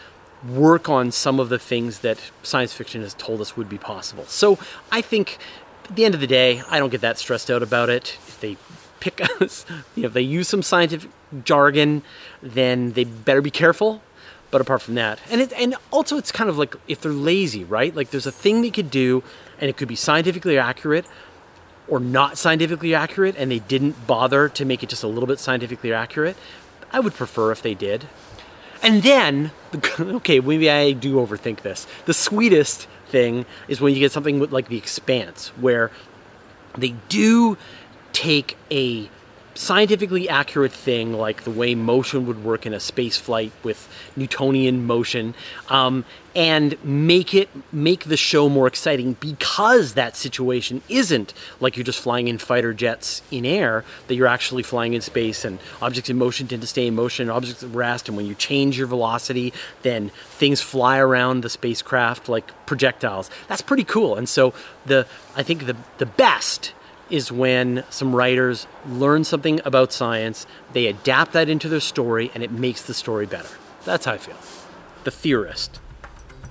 work 0.49 0.88
on 0.88 1.12
some 1.12 1.38
of 1.38 1.49
the 1.49 1.59
things 1.59 2.00
that 2.00 2.19
science 2.43 2.73
fiction 2.73 3.02
has 3.02 3.14
told 3.14 3.40
us 3.40 3.57
would 3.57 3.69
be 3.69 3.79
possible. 3.79 4.25
So, 4.26 4.59
I 4.90 5.00
think 5.00 5.38
at 5.88 5.97
the 5.97 6.05
end 6.05 6.14
of 6.14 6.21
the 6.21 6.26
day, 6.26 6.62
I 6.69 6.79
don't 6.79 6.90
get 6.90 7.00
that 7.02 7.19
stressed 7.19 7.50
out 7.50 7.62
about 7.62 7.88
it. 7.88 8.17
If 8.26 8.40
they 8.40 8.57
pick 9.00 9.21
us, 9.40 9.64
you 9.95 10.02
know, 10.02 10.09
if 10.09 10.12
they 10.12 10.23
use 10.23 10.49
some 10.49 10.62
scientific 10.62 11.11
jargon, 11.45 12.02
then 12.43 12.93
they 12.93 13.05
better 13.05 13.40
be 13.40 13.50
careful 13.50 14.02
but 14.50 14.61
apart 14.61 14.83
from 14.83 14.95
that, 14.95 15.19
and 15.30 15.40
it, 15.40 15.52
and 15.52 15.76
also 15.90 16.16
it's 16.16 16.33
kind 16.33 16.50
of 16.50 16.59
like 16.59 16.75
if 16.88 17.00
they're 17.00 17.12
lazy, 17.12 17.64
right? 17.64 17.95
Like 17.95 18.11
there's 18.11 18.26
a 18.26 18.33
thing 18.33 18.62
they 18.62 18.71
could 18.71 18.90
do, 18.90 19.23
and 19.59 19.69
it 19.69 19.76
could 19.76 19.88
be 19.88 19.97
scientifically 19.97 20.59
accurate 20.59 21.07
or 21.88 22.00
not 22.00 22.38
scientifically 22.38 22.95
accurate, 22.95 23.35
and 23.37 23.50
they 23.50 23.59
didn't 23.59 24.07
bother 24.07 24.49
to 24.49 24.64
make 24.64 24.83
it 24.83 24.88
just 24.88 25.02
a 25.02 25.09
little 25.09 25.26
bit 25.26 25.40
scientifically 25.40 25.92
accurate. 25.92 26.37
I 26.92 27.00
would 27.00 27.14
prefer 27.14 27.50
if 27.50 27.62
they 27.62 27.75
did. 27.75 28.09
And 28.83 29.02
then, 29.02 29.50
okay, 30.00 30.40
maybe 30.40 30.71
I 30.71 30.92
do 30.92 31.16
overthink 31.16 31.61
this. 31.61 31.87
The 32.07 32.14
sweetest 32.14 32.87
thing 33.09 33.45
is 33.69 33.80
when 33.80 33.92
you 33.92 34.00
get 34.00 34.12
something 34.12 34.38
with 34.38 34.52
like 34.52 34.69
The 34.69 34.78
Expanse, 34.78 35.49
where 35.61 35.90
they 36.78 36.95
do 37.09 37.59
take 38.12 38.57
a 38.71 39.11
scientifically 39.54 40.28
accurate 40.28 40.73
thing 40.73 41.12
like 41.12 41.42
the 41.42 41.50
way 41.50 41.75
motion 41.75 42.26
would 42.26 42.45
work 42.45 42.66
in 42.66 42.73
a 42.73 42.80
space 42.80 43.16
flight 43.16 43.52
with 43.62 43.88
Newtonian 44.16 44.87
motion, 44.87 45.35
um, 45.69 46.04
and 46.35 46.83
make 46.85 47.35
it 47.35 47.49
make 47.73 48.04
the 48.04 48.16
show 48.16 48.49
more 48.49 48.69
exciting 48.69 49.14
because 49.14 49.95
that 49.95 50.16
situation 50.16 50.80
isn't 50.88 51.35
like 51.59 51.76
you're 51.76 51.85
just 51.85 51.99
flying 51.99 52.28
in 52.28 52.38
fighter 52.38 52.73
jets 52.73 53.23
in 53.30 53.45
air, 53.45 53.85
that 54.07 54.14
you're 54.14 54.28
actually 54.28 54.62
flying 54.62 54.95
in 54.95 55.00
space 55.00 55.45
and 55.45 55.59
objects 55.83 56.09
in 56.09 56.16
motion 56.16 56.47
tend 56.47 56.62
to 56.62 56.69
stay 56.69 56.87
in 56.87 56.95
motion, 56.95 57.28
objects 57.28 57.62
at 57.64 57.71
rest, 57.71 58.09
and 58.09 58.16
when 58.16 58.26
you 58.26 58.35
change 58.37 58.78
your 58.78 58.87
velocity, 58.87 59.52
then 59.83 60.11
things 60.38 60.61
fly 60.61 60.99
around 60.99 61.42
the 61.42 61.50
spacecraft 61.50 62.29
like 62.29 62.53
projectiles. 62.66 63.29
That's 63.48 63.62
pretty 63.62 63.85
cool. 63.85 64.14
And 64.14 64.29
so 64.29 64.55
the 64.87 65.07
I 65.35 65.42
think 65.42 65.66
the 65.66 65.77
the 65.98 66.07
best 66.07 66.72
is 67.11 67.33
when 67.33 67.85
some 67.90 68.14
writers 68.14 68.66
learn 68.88 69.25
something 69.25 69.61
about 69.64 69.92
science, 69.92 70.46
they 70.73 70.87
adapt 70.87 71.33
that 71.33 71.49
into 71.49 71.68
their 71.68 71.81
story, 71.81 72.31
and 72.35 72.42
it 72.42 72.51
makes 72.51 72.83
the 72.83 72.94
story 72.94 73.27
better. 73.27 73.49
That's 73.85 74.05
how 74.05 74.12
I 74.12 74.18
feel. 74.18 74.37
The 75.05 75.11
theorist. 75.11 75.81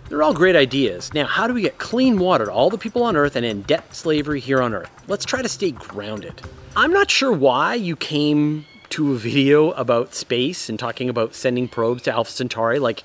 They're 0.10 0.24
all 0.24 0.34
great 0.34 0.56
ideas. 0.56 1.14
Now, 1.14 1.26
how 1.26 1.46
do 1.46 1.54
we 1.54 1.62
get 1.62 1.78
clean 1.78 2.18
water 2.18 2.46
to 2.46 2.52
all 2.52 2.72
the 2.72 2.80
people 2.80 3.04
on 3.04 3.16
Earth 3.16 3.36
and 3.36 3.46
end 3.46 3.68
debt 3.68 3.94
slavery 3.94 4.40
here 4.40 4.60
on 4.60 4.74
Earth? 4.74 4.90
Let's 5.08 5.24
try 5.24 5.44
to 5.44 5.50
stay 5.50 5.72
grounded. 5.72 6.42
I'm 6.76 6.92
not 6.92 7.12
sure 7.12 7.32
why 7.32 7.76
you 7.76 7.96
came 7.96 8.66
to 8.90 9.14
a 9.14 9.18
video 9.18 9.70
about 9.72 10.16
space 10.16 10.68
and 10.68 10.80
talking 10.80 11.10
about 11.10 11.36
sending 11.36 11.68
probes 11.68 12.02
to 12.04 12.12
Alpha 12.12 12.32
Centauri. 12.32 12.80
Like, 12.80 13.04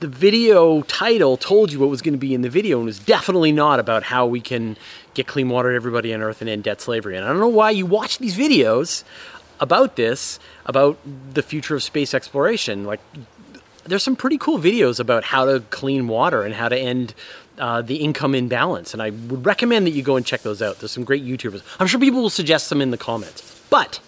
the 0.00 0.08
video 0.08 0.80
title 0.82 1.36
told 1.36 1.70
you 1.70 1.78
what 1.78 1.90
was 1.90 2.02
going 2.02 2.14
to 2.14 2.18
be 2.18 2.34
in 2.34 2.40
the 2.40 2.48
video 2.48 2.78
and 2.78 2.86
was 2.86 2.98
definitely 2.98 3.52
not 3.52 3.78
about 3.78 4.02
how 4.02 4.26
we 4.26 4.40
can 4.40 4.76
get 5.12 5.26
clean 5.26 5.48
water 5.48 5.70
to 5.70 5.76
everybody 5.76 6.12
on 6.14 6.22
earth 6.22 6.40
and 6.40 6.48
end 6.48 6.64
debt 6.64 6.80
slavery. 6.80 7.16
And 7.16 7.24
I 7.24 7.28
don't 7.28 7.40
know 7.40 7.48
why 7.48 7.70
you 7.70 7.84
watch 7.84 8.18
these 8.18 8.36
videos 8.36 9.04
about 9.60 9.96
this, 9.96 10.40
about 10.64 10.98
the 11.34 11.42
future 11.42 11.76
of 11.76 11.82
space 11.82 12.14
exploration. 12.14 12.84
Like, 12.84 13.00
there's 13.84 14.02
some 14.02 14.16
pretty 14.16 14.38
cool 14.38 14.58
videos 14.58 15.00
about 15.00 15.22
how 15.24 15.44
to 15.44 15.60
clean 15.70 16.08
water 16.08 16.42
and 16.44 16.54
how 16.54 16.70
to 16.70 16.78
end 16.78 17.14
uh, 17.58 17.82
the 17.82 17.96
income 17.96 18.34
imbalance. 18.34 18.94
And 18.94 19.02
I 19.02 19.10
would 19.10 19.44
recommend 19.44 19.86
that 19.86 19.90
you 19.90 20.02
go 20.02 20.16
and 20.16 20.24
check 20.24 20.40
those 20.42 20.62
out. 20.62 20.78
There's 20.78 20.92
some 20.92 21.04
great 21.04 21.24
YouTubers. 21.24 21.62
I'm 21.78 21.86
sure 21.86 22.00
people 22.00 22.22
will 22.22 22.30
suggest 22.30 22.70
them 22.70 22.80
in 22.80 22.90
the 22.90 22.96
comments. 22.96 23.62
But 23.68 24.00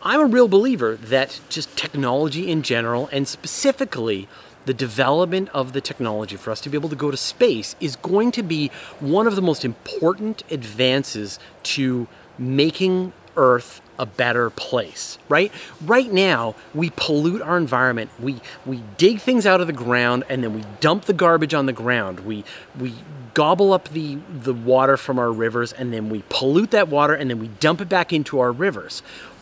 I'm 0.00 0.20
a 0.20 0.26
real 0.26 0.46
believer 0.46 0.94
that 0.96 1.40
just 1.48 1.76
technology 1.76 2.48
in 2.48 2.62
general, 2.62 3.08
and 3.10 3.26
specifically 3.26 4.28
the 4.68 4.74
development 4.74 5.48
of 5.54 5.72
the 5.72 5.80
technology 5.80 6.36
for 6.36 6.50
us 6.50 6.60
to 6.60 6.68
be 6.68 6.76
able 6.76 6.90
to 6.90 6.94
go 6.94 7.10
to 7.10 7.16
space 7.16 7.74
is 7.80 7.96
going 7.96 8.30
to 8.30 8.42
be 8.42 8.70
one 9.00 9.26
of 9.26 9.34
the 9.34 9.40
most 9.40 9.64
important 9.64 10.44
advances 10.50 11.38
to 11.62 12.06
making 12.38 13.14
Earth 13.34 13.80
a 13.98 14.04
better 14.04 14.50
place, 14.50 15.16
right? 15.30 15.50
Right 15.80 16.12
now, 16.12 16.54
we 16.74 16.90
pollute 16.90 17.40
our 17.40 17.56
environment. 17.56 18.10
We 18.20 18.42
we 18.66 18.82
dig 18.98 19.20
things 19.20 19.46
out 19.46 19.62
of 19.62 19.68
the 19.68 19.72
ground 19.72 20.24
and 20.28 20.44
then 20.44 20.52
we 20.52 20.62
dump 20.80 21.06
the 21.06 21.14
garbage 21.14 21.54
on 21.54 21.64
the 21.64 21.72
ground. 21.72 22.20
We 22.20 22.44
we 22.78 22.92
gobble 23.32 23.72
up 23.72 23.88
the 23.88 24.18
the 24.30 24.52
water 24.52 24.98
from 24.98 25.18
our 25.18 25.32
rivers 25.32 25.72
and 25.72 25.94
then 25.94 26.10
we 26.10 26.24
pollute 26.28 26.72
that 26.72 26.88
water 26.88 27.14
and 27.14 27.30
then 27.30 27.38
we 27.38 27.48
dump 27.58 27.80
it 27.80 27.88
back 27.88 28.12
into 28.12 28.38
our 28.38 28.52
rivers. 28.52 29.00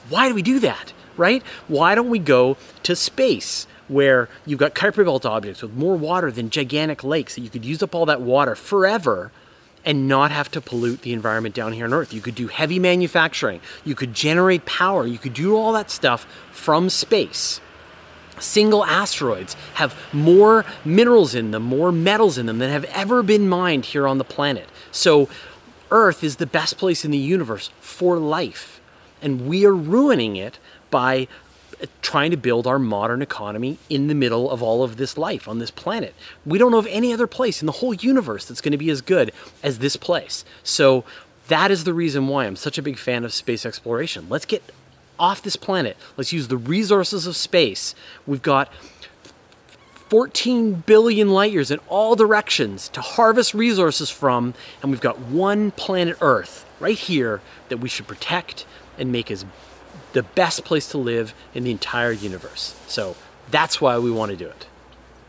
Why 0.08 0.28
do 0.28 0.36
we 0.36 0.42
do 0.42 0.60
that? 0.60 0.92
Right? 1.16 1.42
Why 1.66 1.96
don't 1.96 2.10
we 2.10 2.20
go 2.20 2.56
to 2.84 2.94
space? 2.94 3.66
Where 3.88 4.28
you've 4.44 4.58
got 4.58 4.74
Kuiper 4.74 5.04
Belt 5.04 5.24
objects 5.24 5.62
with 5.62 5.72
more 5.74 5.96
water 5.96 6.30
than 6.30 6.50
gigantic 6.50 7.04
lakes 7.04 7.34
that 7.34 7.42
you 7.42 7.50
could 7.50 7.64
use 7.64 7.82
up 7.82 7.94
all 7.94 8.06
that 8.06 8.20
water 8.20 8.54
forever 8.54 9.30
and 9.84 10.08
not 10.08 10.32
have 10.32 10.50
to 10.50 10.60
pollute 10.60 11.02
the 11.02 11.12
environment 11.12 11.54
down 11.54 11.72
here 11.72 11.86
on 11.86 11.94
Earth. 11.94 12.12
You 12.12 12.20
could 12.20 12.34
do 12.34 12.48
heavy 12.48 12.78
manufacturing, 12.78 13.60
you 13.84 13.94
could 13.94 14.12
generate 14.12 14.66
power, 14.66 15.06
you 15.06 15.18
could 15.18 15.34
do 15.34 15.56
all 15.56 15.72
that 15.72 15.90
stuff 15.90 16.26
from 16.50 16.90
space. 16.90 17.60
Single 18.38 18.84
asteroids 18.84 19.54
have 19.74 19.94
more 20.12 20.66
minerals 20.84 21.34
in 21.34 21.52
them, 21.52 21.62
more 21.62 21.90
metals 21.90 22.36
in 22.36 22.46
them 22.46 22.58
than 22.58 22.70
have 22.70 22.84
ever 22.86 23.22
been 23.22 23.48
mined 23.48 23.86
here 23.86 24.06
on 24.06 24.18
the 24.18 24.24
planet. 24.24 24.68
So, 24.90 25.28
Earth 25.90 26.24
is 26.24 26.36
the 26.36 26.46
best 26.46 26.76
place 26.78 27.04
in 27.04 27.12
the 27.12 27.18
universe 27.18 27.70
for 27.80 28.18
life. 28.18 28.80
And 29.22 29.46
we 29.46 29.64
are 29.64 29.74
ruining 29.74 30.36
it 30.36 30.58
by 30.90 31.28
trying 32.02 32.30
to 32.30 32.36
build 32.36 32.66
our 32.66 32.78
modern 32.78 33.22
economy 33.22 33.78
in 33.88 34.08
the 34.08 34.14
middle 34.14 34.50
of 34.50 34.62
all 34.62 34.82
of 34.82 34.96
this 34.96 35.18
life 35.18 35.46
on 35.46 35.58
this 35.58 35.70
planet. 35.70 36.14
We 36.44 36.58
don't 36.58 36.70
know 36.70 36.78
of 36.78 36.86
any 36.88 37.12
other 37.12 37.26
place 37.26 37.60
in 37.60 37.66
the 37.66 37.72
whole 37.72 37.94
universe 37.94 38.46
that's 38.46 38.60
going 38.60 38.72
to 38.72 38.78
be 38.78 38.90
as 38.90 39.00
good 39.00 39.32
as 39.62 39.78
this 39.78 39.96
place. 39.96 40.44
So 40.62 41.04
that 41.48 41.70
is 41.70 41.84
the 41.84 41.94
reason 41.94 42.28
why 42.28 42.46
I'm 42.46 42.56
such 42.56 42.78
a 42.78 42.82
big 42.82 42.98
fan 42.98 43.24
of 43.24 43.32
space 43.32 43.66
exploration. 43.66 44.26
Let's 44.28 44.46
get 44.46 44.62
off 45.18 45.42
this 45.42 45.56
planet. 45.56 45.96
Let's 46.16 46.32
use 46.32 46.48
the 46.48 46.56
resources 46.56 47.26
of 47.26 47.36
space. 47.36 47.94
We've 48.26 48.42
got 48.42 48.72
14 50.08 50.84
billion 50.86 51.30
light 51.30 51.52
years 51.52 51.70
in 51.70 51.80
all 51.88 52.14
directions 52.14 52.88
to 52.90 53.00
harvest 53.00 53.54
resources 53.54 54.08
from, 54.08 54.54
and 54.82 54.90
we've 54.90 55.00
got 55.00 55.18
one 55.18 55.72
planet 55.72 56.16
Earth 56.20 56.64
right 56.78 56.98
here 56.98 57.40
that 57.68 57.78
we 57.78 57.88
should 57.88 58.06
protect 58.06 58.66
and 58.98 59.10
make 59.10 59.30
as 59.30 59.44
the 60.16 60.22
best 60.22 60.64
place 60.64 60.88
to 60.88 60.96
live 60.96 61.34
in 61.54 61.62
the 61.64 61.70
entire 61.70 62.10
universe. 62.10 62.74
So 62.86 63.16
that's 63.50 63.82
why 63.82 63.98
we 63.98 64.10
want 64.10 64.30
to 64.30 64.36
do 64.36 64.46
it. 64.46 64.66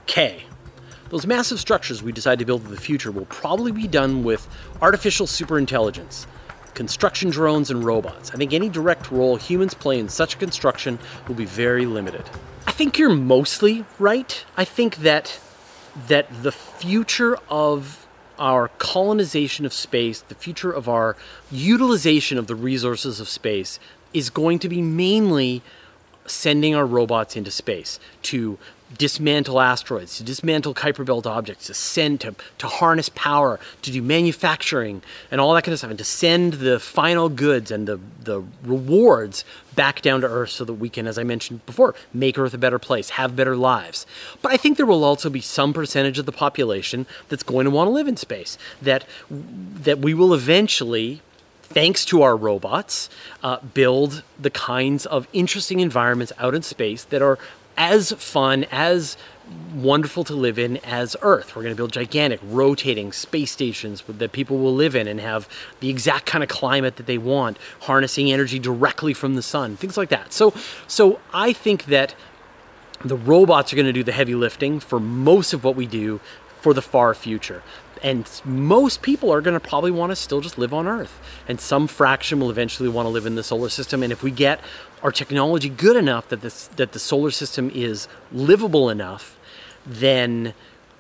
K. 0.06 0.46
Those 1.10 1.28
massive 1.28 1.60
structures 1.60 2.02
we 2.02 2.14
decide 2.14 2.40
to 2.40 2.46
build 2.46 2.64
in 2.64 2.72
the 2.72 2.80
future 2.80 3.12
will 3.12 3.26
probably 3.26 3.74
be 3.74 3.86
done 3.86 4.24
with 4.24 4.48
artificial 4.82 5.28
superintelligence, 5.28 6.26
construction 6.74 7.30
drones, 7.30 7.70
and 7.70 7.84
robots. 7.84 8.32
I 8.32 8.38
think 8.38 8.54
any 8.54 8.70
direct 8.70 9.12
role 9.12 9.36
humans 9.36 9.74
play 9.74 10.00
in 10.00 10.08
such 10.08 10.40
construction 10.40 11.00
will 11.28 11.36
be 11.36 11.44
very 11.44 11.86
limited. 11.86 12.24
I 12.66 12.72
think 12.72 12.98
you're 12.98 13.10
mostly 13.10 13.84
right. 14.00 14.46
I 14.56 14.64
think 14.64 14.98
that 14.98 15.38
that 16.08 16.44
the 16.44 16.52
future 16.54 17.38
of 17.50 18.08
our 18.40 18.70
colonization 18.78 19.66
of 19.66 19.74
space, 19.74 20.22
the 20.22 20.36
future 20.36 20.72
of 20.72 20.88
our 20.88 21.18
utilization 21.52 22.38
of 22.38 22.48
the 22.48 22.56
resources 22.56 23.20
of 23.20 23.28
space 23.28 23.80
is 24.14 24.30
going 24.30 24.60
to 24.60 24.70
be 24.70 24.82
mainly 24.82 25.62
sending 26.26 26.76
our 26.76 26.86
robots 26.86 27.36
into 27.36 27.52
space 27.52 28.00
to 28.22 28.58
dismantle 28.98 29.60
asteroids, 29.60 30.18
to 30.18 30.24
dismantle 30.24 30.74
Kuiper 30.74 31.06
Belt 31.06 31.28
objects, 31.28 31.68
to 31.68 31.74
send 31.74 32.22
to, 32.22 32.34
to 32.58 32.68
harness 32.68 33.10
power, 33.10 33.60
to 33.82 33.92
do 33.92 34.02
manufacturing 34.02 35.02
and 35.30 35.42
all 35.42 35.54
that 35.54 35.64
kind 35.64 35.74
of 35.74 35.80
stuff, 35.80 35.90
and 35.90 36.00
to 36.00 36.06
send 36.06 36.54
the 36.54 36.80
final 36.80 37.28
goods 37.28 37.70
and 37.70 37.88
the, 37.88 38.00
the 38.24 38.44
rewards 38.64 39.44
back 39.76 40.02
down 40.02 40.22
to 40.22 40.28
Earth 40.28 40.52
so 40.52 40.64
that 40.64 40.74
we 40.74 40.90
can, 40.90 41.06
as 41.06 41.18
I 41.18 41.24
mentioned 41.24 41.66
before, 41.66 41.96
make 42.14 42.38
Earth 42.38 42.54
a 42.54 42.58
better 42.58 42.80
place, 42.80 43.12
have 43.12 43.36
better 43.36 43.58
lives. 43.58 44.06
But 44.42 44.54
I 44.54 44.58
think 44.58 44.78
there 44.78 44.86
will 44.86 45.04
also 45.04 45.30
be 45.30 45.42
some 45.42 45.74
percentage 45.74 46.18
of 46.18 46.26
the 46.26 46.32
population 46.32 47.06
that's 47.28 47.44
going 47.44 47.66
to 47.66 47.72
want 47.72 47.88
to 47.88 47.92
live 47.92 48.08
in 48.08 48.18
space. 48.18 48.58
That 48.82 49.06
that 49.30 50.00
we 50.00 50.14
will 50.14 50.34
eventually 50.34 51.22
thanks 51.70 52.06
to 52.06 52.22
our 52.22 52.36
robots, 52.36 53.10
uh, 53.44 53.60
build 53.60 54.24
the 54.40 54.50
kinds 54.50 55.06
of 55.06 55.28
interesting 55.34 55.80
environments 55.80 56.32
out 56.40 56.56
in 56.56 56.62
space 56.62 57.04
that 57.06 57.22
are 57.22 57.38
as 57.78 58.12
fun, 58.14 58.66
as 58.72 59.18
wonderful 59.74 60.24
to 60.24 60.34
live 60.34 60.58
in 60.58 60.78
as 60.78 61.16
Earth. 61.22 61.56
We're 61.56 61.64
going 61.64 61.74
to 61.74 61.78
build 61.78 61.92
gigantic, 61.92 62.40
rotating 62.44 63.12
space 63.12 63.52
stations 63.52 64.04
that 64.08 64.32
people 64.32 64.58
will 64.58 64.74
live 64.74 64.96
in 64.96 65.08
and 65.08 65.20
have 65.20 65.48
the 65.80 65.90
exact 65.90 66.26
kind 66.26 66.44
of 66.44 66.50
climate 66.50 66.96
that 66.98 67.06
they 67.06 67.18
want, 67.18 67.58
harnessing 67.82 68.32
energy 68.32 68.60
directly 68.60 69.14
from 69.14 69.36
the 69.36 69.42
sun, 69.42 69.78
things 69.78 69.98
like 69.98 70.10
that. 70.10 70.34
So, 70.34 70.54
so 70.88 71.20
I 71.34 71.54
think 71.54 71.86
that 71.86 72.16
the 73.04 73.16
robots 73.16 73.72
are 73.72 73.76
going 73.76 73.86
to 73.86 73.94
do 73.94 74.04
the 74.04 74.12
heavy 74.12 74.36
lifting 74.36 74.80
for 74.80 75.00
most 75.00 75.54
of 75.54 75.64
what 75.64 75.76
we 75.76 75.86
do 75.86 76.20
for 76.62 76.74
the 76.74 76.82
far 76.82 77.14
future. 77.14 77.62
And 78.04 78.30
most 78.46 79.02
people 79.02 79.32
are 79.32 79.42
going 79.42 79.54
to 79.54 79.60
probably 79.60 79.92
want 79.92 80.12
to 80.12 80.16
still 80.16 80.42
just 80.42 80.58
live 80.58 80.74
on 80.74 80.88
Earth. 80.88 81.20
And 81.48 81.60
some 81.60 81.88
fraction 81.88 82.40
will 82.40 82.50
eventually 82.50 82.90
want 82.90 83.06
to 83.06 83.10
live 83.10 83.26
in 83.26 83.36
the 83.36 83.44
solar 83.44 83.70
system. 83.70 84.04
And 84.04 84.12
if 84.12 84.24
we 84.24 84.32
get 84.32 84.60
our 85.04 85.12
technology 85.12 85.70
good 85.70 85.96
enough 85.96 86.30
that 86.30 86.42
this 86.42 86.68
that 86.68 86.92
the 86.92 87.00
solar 87.00 87.32
system 87.32 87.70
is 87.74 88.08
livable 88.32 88.90
enough, 88.90 89.38
then 89.86 90.54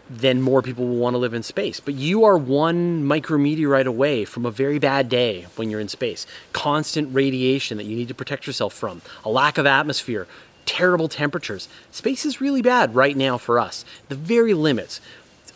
then 0.09 0.41
more 0.41 0.61
people 0.61 0.87
will 0.87 0.95
want 0.95 1.13
to 1.13 1.17
live 1.17 1.33
in 1.33 1.43
space. 1.43 1.79
But 1.79 1.95
you 1.95 2.23
are 2.23 2.37
one 2.37 3.03
micrometeorite 3.03 3.85
away 3.85 4.25
from 4.25 4.45
a 4.45 4.51
very 4.51 4.79
bad 4.79 5.09
day 5.09 5.47
when 5.55 5.69
you're 5.69 5.81
in 5.81 5.89
space. 5.89 6.25
Constant 6.53 7.13
radiation 7.13 7.77
that 7.77 7.83
you 7.85 7.95
need 7.95 8.07
to 8.07 8.13
protect 8.13 8.47
yourself 8.47 8.73
from, 8.73 9.01
a 9.25 9.29
lack 9.29 9.57
of 9.57 9.65
atmosphere, 9.65 10.27
terrible 10.65 11.07
temperatures. 11.07 11.67
Space 11.91 12.25
is 12.25 12.39
really 12.39 12.61
bad 12.61 12.95
right 12.95 13.17
now 13.17 13.37
for 13.37 13.59
us. 13.59 13.83
The 14.09 14.15
very 14.15 14.53
limits 14.53 15.01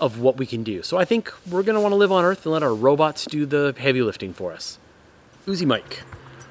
of 0.01 0.19
what 0.19 0.35
we 0.35 0.45
can 0.45 0.63
do. 0.63 0.81
So 0.81 0.97
I 0.97 1.05
think 1.05 1.31
we're 1.49 1.63
going 1.63 1.75
to 1.75 1.79
want 1.79 1.91
to 1.91 1.97
live 1.97 2.11
on 2.11 2.25
Earth 2.25 2.45
and 2.45 2.51
let 2.51 2.63
our 2.63 2.73
robots 2.73 3.25
do 3.25 3.45
the 3.45 3.73
heavy 3.77 4.01
lifting 4.01 4.33
for 4.33 4.51
us. 4.51 4.79
Uzi 5.45 5.65
Mike. 5.65 6.01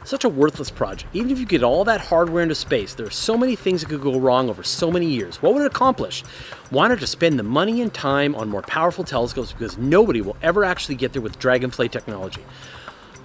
Such 0.04 0.24
a 0.24 0.30
worthless 0.30 0.70
project. 0.70 1.14
Even 1.14 1.30
if 1.30 1.38
you 1.38 1.44
get 1.44 1.62
all 1.62 1.84
that 1.84 2.00
hardware 2.00 2.42
into 2.42 2.54
space, 2.54 2.94
there 2.94 3.04
are 3.04 3.10
so 3.10 3.36
many 3.36 3.54
things 3.54 3.82
that 3.82 3.90
could 3.90 4.00
go 4.00 4.18
wrong 4.18 4.48
over 4.48 4.62
so 4.62 4.90
many 4.90 5.06
years. 5.06 5.42
What 5.42 5.52
would 5.52 5.62
it 5.62 5.66
accomplish? 5.66 6.22
Why 6.70 6.88
not 6.88 6.98
just 6.98 7.12
spend 7.12 7.38
the 7.38 7.42
money 7.42 7.82
and 7.82 7.92
time 7.92 8.34
on 8.34 8.48
more 8.48 8.62
powerful 8.62 9.04
telescopes 9.04 9.52
because 9.52 9.76
nobody 9.76 10.22
will 10.22 10.36
ever 10.42 10.64
actually 10.64 10.94
get 10.94 11.12
there 11.12 11.20
with 11.20 11.38
Dragonfly 11.38 11.90
technology. 11.90 12.42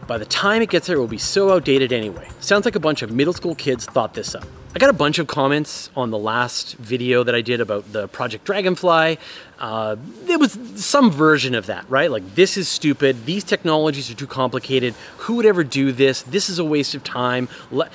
By 0.06 0.18
the 0.18 0.26
time 0.26 0.62
it 0.62 0.70
gets 0.70 0.88
there, 0.88 0.98
it 0.98 1.00
will 1.00 1.08
be 1.08 1.18
so 1.18 1.54
outdated 1.54 1.94
anyway. 1.94 2.28
Sounds 2.40 2.66
like 2.66 2.76
a 2.76 2.80
bunch 2.80 3.02
of 3.02 3.12
middle 3.12 3.34
school 3.34 3.56
kids 3.56 3.86
thought 3.86 4.14
this 4.14 4.36
up. 4.36 4.46
I 4.76 4.78
got 4.78 4.90
a 4.90 4.94
bunch 4.94 5.20
of 5.20 5.28
comments 5.28 5.90
on 5.96 6.12
the 6.12 6.18
last 6.18 6.76
video 6.76 7.24
that 7.24 7.34
I 7.34 7.40
did 7.40 7.62
about 7.62 7.94
the 7.94 8.10
Project 8.10 8.44
Dragonfly. 8.44 9.18
Uh, 9.58 9.96
it 10.28 10.38
was 10.38 10.60
some 10.76 11.12
version 11.12 11.56
of 11.56 11.68
that, 11.68 11.90
right? 11.90 12.12
Like, 12.12 12.36
this 12.36 12.58
is 12.58 12.68
stupid. 12.68 13.26
These 13.26 13.46
technologies 13.46 14.12
are 14.12 14.16
too 14.16 14.28
complicated. 14.28 14.94
Who 15.20 15.38
would 15.38 15.46
ever 15.46 15.64
do 15.64 15.94
this? 15.94 16.24
This 16.24 16.50
is 16.50 16.60
a 16.60 16.66
waste 16.66 16.94
of 16.94 17.06
time. 17.06 17.48
Le- 17.72 17.90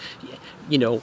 you 0.71 0.79
know, 0.79 1.03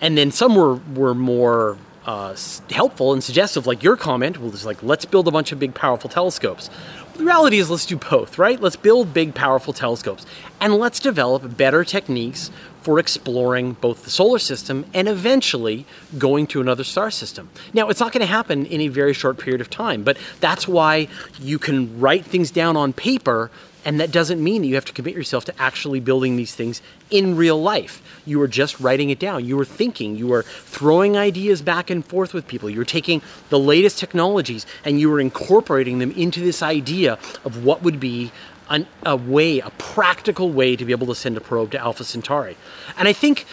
and 0.00 0.16
then 0.16 0.30
some 0.30 0.54
were, 0.54 0.76
were 0.94 1.16
more 1.16 1.76
uh, 2.06 2.36
helpful 2.70 3.12
and 3.12 3.22
suggestive, 3.22 3.66
like 3.66 3.82
your 3.82 3.96
comment 3.96 4.40
was 4.40 4.64
like, 4.64 4.80
let's 4.80 5.04
build 5.04 5.26
a 5.26 5.32
bunch 5.32 5.50
of 5.50 5.58
big, 5.58 5.74
powerful 5.74 6.08
telescopes. 6.08 6.70
The 7.14 7.24
reality 7.24 7.58
is, 7.58 7.68
let's 7.68 7.84
do 7.84 7.96
both, 7.96 8.38
right? 8.38 8.60
Let's 8.60 8.76
build 8.76 9.12
big, 9.12 9.34
powerful 9.34 9.72
telescopes 9.72 10.24
and 10.60 10.76
let's 10.76 11.00
develop 11.00 11.56
better 11.56 11.84
techniques 11.84 12.50
for 12.82 12.98
exploring 12.98 13.72
both 13.74 14.04
the 14.04 14.10
solar 14.10 14.38
system 14.38 14.86
and 14.94 15.08
eventually 15.08 15.86
going 16.18 16.46
to 16.48 16.60
another 16.60 16.84
star 16.84 17.10
system. 17.10 17.50
Now, 17.74 17.88
it's 17.88 18.00
not 18.00 18.12
going 18.12 18.20
to 18.20 18.26
happen 18.26 18.66
in 18.66 18.80
a 18.80 18.88
very 18.88 19.12
short 19.12 19.38
period 19.38 19.60
of 19.60 19.70
time, 19.70 20.02
but 20.02 20.16
that's 20.40 20.66
why 20.66 21.08
you 21.38 21.58
can 21.58 22.00
write 22.00 22.24
things 22.24 22.50
down 22.50 22.76
on 22.76 22.92
paper 22.92 23.50
and 23.84 23.98
that 23.98 24.10
doesn't 24.10 24.42
mean 24.42 24.62
that 24.62 24.68
you 24.68 24.74
have 24.74 24.84
to 24.86 24.92
commit 24.92 25.14
yourself 25.14 25.44
to 25.46 25.54
actually 25.60 26.00
building 26.00 26.36
these 26.36 26.54
things 26.54 26.82
in 27.10 27.36
real 27.36 27.60
life. 27.60 28.20
You 28.26 28.40
are 28.42 28.48
just 28.48 28.78
writing 28.78 29.10
it 29.10 29.18
down. 29.18 29.44
You 29.46 29.58
are 29.58 29.64
thinking. 29.64 30.16
You 30.16 30.32
are 30.34 30.42
throwing 30.42 31.16
ideas 31.16 31.62
back 31.62 31.88
and 31.88 32.04
forth 32.04 32.34
with 32.34 32.46
people. 32.46 32.68
You're 32.68 32.84
taking 32.84 33.22
the 33.48 33.58
latest 33.58 33.98
technologies 33.98 34.66
and 34.84 35.00
you 35.00 35.12
are 35.14 35.20
incorporating 35.20 35.98
them 35.98 36.10
into 36.12 36.40
this 36.40 36.62
idea 36.62 37.14
of 37.44 37.64
what 37.64 37.82
would 37.82 37.98
be 37.98 38.32
an, 38.70 38.86
a 39.04 39.16
way, 39.16 39.58
a 39.58 39.70
practical 39.70 40.50
way 40.50 40.76
to 40.76 40.84
be 40.84 40.92
able 40.92 41.08
to 41.08 41.14
send 41.14 41.36
a 41.36 41.40
probe 41.40 41.72
to 41.72 41.78
Alpha 41.78 42.04
Centauri. 42.04 42.56
And 42.96 43.06
I 43.06 43.12
think 43.12 43.46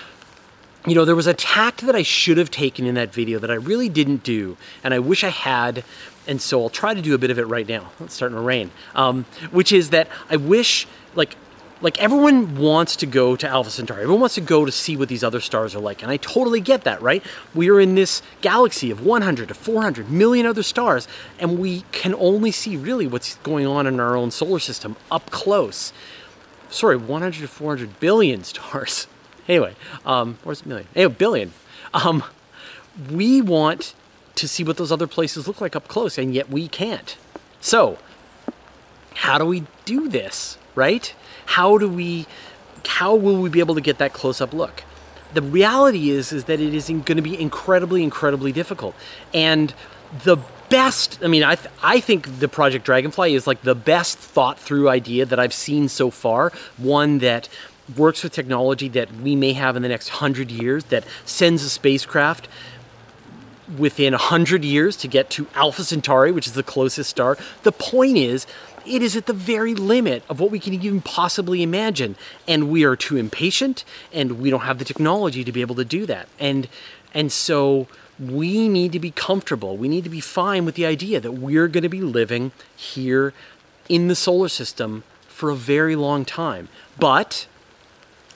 you 0.87 0.95
know, 0.95 1.03
there 1.03 1.15
was 1.15 1.27
a 1.27 1.33
tact 1.33 1.81
that 1.81 1.95
I 1.95 2.01
should 2.01 2.37
have 2.37 2.49
taken 2.49 2.85
in 2.85 2.95
that 2.95 3.13
video 3.13 3.39
that 3.39 3.51
I 3.51 3.55
really 3.55 3.89
didn't 3.89 4.23
do, 4.23 4.55
and 4.85 4.93
I 4.93 4.99
wish 4.99 5.23
I 5.23 5.29
had. 5.29 5.83
And 6.27 6.41
so 6.41 6.61
I'll 6.61 6.69
try 6.69 6.93
to 6.93 7.01
do 7.01 7.13
a 7.13 7.17
bit 7.17 7.29
of 7.29 7.37
it 7.39 7.45
right 7.45 7.67
now. 7.67 7.91
It's 7.99 8.13
starting 8.13 8.37
to 8.37 8.41
rain. 8.41 8.71
Um, 8.95 9.25
which 9.51 9.73
is 9.73 9.89
that 9.89 10.07
I 10.29 10.37
wish, 10.37 10.87
like, 11.13 11.35
like 11.81 12.01
everyone 12.01 12.57
wants 12.57 12.95
to 12.97 13.05
go 13.05 13.35
to 13.35 13.47
Alpha 13.47 13.69
Centauri. 13.69 14.01
Everyone 14.01 14.21
wants 14.21 14.35
to 14.35 14.41
go 14.41 14.65
to 14.65 14.71
see 14.71 14.97
what 14.97 15.09
these 15.09 15.23
other 15.23 15.39
stars 15.39 15.75
are 15.75 15.79
like. 15.79 16.01
And 16.01 16.11
I 16.11 16.17
totally 16.17 16.59
get 16.59 16.83
that, 16.83 17.01
right? 17.01 17.23
We 17.53 17.69
are 17.69 17.79
in 17.79 17.95
this 17.95 18.21
galaxy 18.41 18.91
of 18.91 19.05
100 19.05 19.49
to 19.49 19.53
400 19.53 20.09
million 20.09 20.45
other 20.45 20.63
stars, 20.63 21.07
and 21.39 21.59
we 21.59 21.83
can 21.91 22.15
only 22.15 22.51
see 22.51 22.77
really 22.77 23.07
what's 23.07 23.35
going 23.37 23.67
on 23.67 23.87
in 23.87 23.99
our 23.99 24.15
own 24.15 24.31
solar 24.31 24.59
system 24.59 24.95
up 25.11 25.29
close. 25.29 25.93
Sorry, 26.69 26.97
100 26.97 27.41
to 27.41 27.47
400 27.47 27.99
billion 27.99 28.43
stars. 28.43 29.07
Anyway, 29.47 29.73
um, 30.05 30.37
where's 30.43 30.65
million? 30.65 30.85
Anyway, 30.93 31.15
billion. 31.17 31.53
Um, 31.93 32.21
we 33.09 33.41
want 33.41 33.93
to 34.35 34.45
see 34.45 34.61
what 34.61 34.75
those 34.75 34.91
other 34.91 35.07
places 35.07 35.47
look 35.47 35.61
like 35.61 35.73
up 35.73 35.87
close, 35.87 36.17
and 36.17 36.33
yet 36.33 36.49
we 36.49 36.67
can't. 36.67 37.15
So, 37.61 37.97
how 39.15 39.37
do 39.37 39.45
we 39.45 39.63
do 39.85 40.09
this, 40.09 40.57
right? 40.77 41.13
How 41.47 41.77
do 41.77 41.89
we, 41.89 42.25
how 42.85 43.15
will 43.15 43.41
we 43.41 43.49
be 43.49 43.59
able 43.59 43.75
to 43.75 43.81
get 43.81 43.97
that 43.97 44.13
close 44.13 44.39
up 44.39 44.53
look? 44.53 44.83
The 45.33 45.41
reality 45.41 46.09
is, 46.09 46.31
is 46.31 46.45
that 46.45 46.61
it 46.61 46.73
is 46.73 46.87
going 46.87 47.03
to 47.03 47.21
be 47.21 47.37
incredibly, 47.39 48.03
incredibly 48.03 48.53
difficult. 48.53 48.95
And 49.33 49.73
the 50.23 50.37
best, 50.69 51.19
I 51.21 51.27
mean, 51.27 51.43
I, 51.43 51.55
th- 51.55 51.73
I 51.83 51.99
think 51.99 52.39
the 52.39 52.47
Project 52.47 52.85
Dragonfly 52.85 53.33
is 53.33 53.47
like 53.47 53.61
the 53.63 53.75
best 53.75 54.17
thought 54.17 54.57
through 54.57 54.87
idea 54.87 55.25
that 55.25 55.39
I've 55.39 55.53
seen 55.53 55.89
so 55.89 56.09
far. 56.09 56.53
One 56.77 57.17
that 57.19 57.49
works 57.97 58.23
with 58.23 58.33
technology 58.33 58.89
that 58.89 59.11
we 59.15 59.35
may 59.35 59.53
have 59.53 59.75
in 59.75 59.81
the 59.81 59.89
next 59.89 60.09
hundred 60.09 60.51
years 60.51 60.85
that 60.85 61.05
sends 61.25 61.63
a 61.63 61.69
spacecraft 61.69 62.47
within 63.77 64.13
100 64.13 64.63
years 64.63 64.95
to 64.97 65.07
get 65.07 65.29
to 65.31 65.47
Alpha 65.55 65.83
Centauri, 65.83 66.31
which 66.31 66.47
is 66.47 66.53
the 66.53 66.63
closest 66.63 67.09
star. 67.09 67.37
The 67.63 67.71
point 67.71 68.17
is, 68.17 68.47
it 68.85 69.01
is 69.01 69.15
at 69.15 69.25
the 69.25 69.33
very 69.33 69.75
limit 69.75 70.23
of 70.29 70.39
what 70.39 70.51
we 70.51 70.59
can 70.59 70.73
even 70.73 71.01
possibly 71.01 71.61
imagine. 71.61 72.15
And 72.47 72.69
we 72.69 72.83
are 72.83 72.95
too 72.95 73.17
impatient 73.17 73.83
and 74.13 74.39
we 74.39 74.49
don't 74.49 74.61
have 74.61 74.79
the 74.79 74.85
technology 74.85 75.43
to 75.43 75.51
be 75.51 75.61
able 75.61 75.75
to 75.75 75.85
do 75.85 76.05
that. 76.05 76.27
And 76.39 76.67
and 77.13 77.31
so 77.31 77.87
we 78.19 78.67
need 78.67 78.91
to 78.93 78.99
be 78.99 79.11
comfortable. 79.11 79.77
We 79.77 79.87
need 79.87 80.03
to 80.03 80.09
be 80.09 80.21
fine 80.21 80.65
with 80.65 80.75
the 80.75 80.85
idea 80.85 81.19
that 81.19 81.33
we're 81.33 81.67
going 81.67 81.83
to 81.83 81.89
be 81.89 82.01
living 82.01 82.51
here 82.75 83.33
in 83.89 84.07
the 84.07 84.15
solar 84.15 84.49
system 84.49 85.03
for 85.27 85.49
a 85.49 85.55
very 85.55 85.95
long 85.95 86.25
time. 86.25 86.67
But 86.99 87.47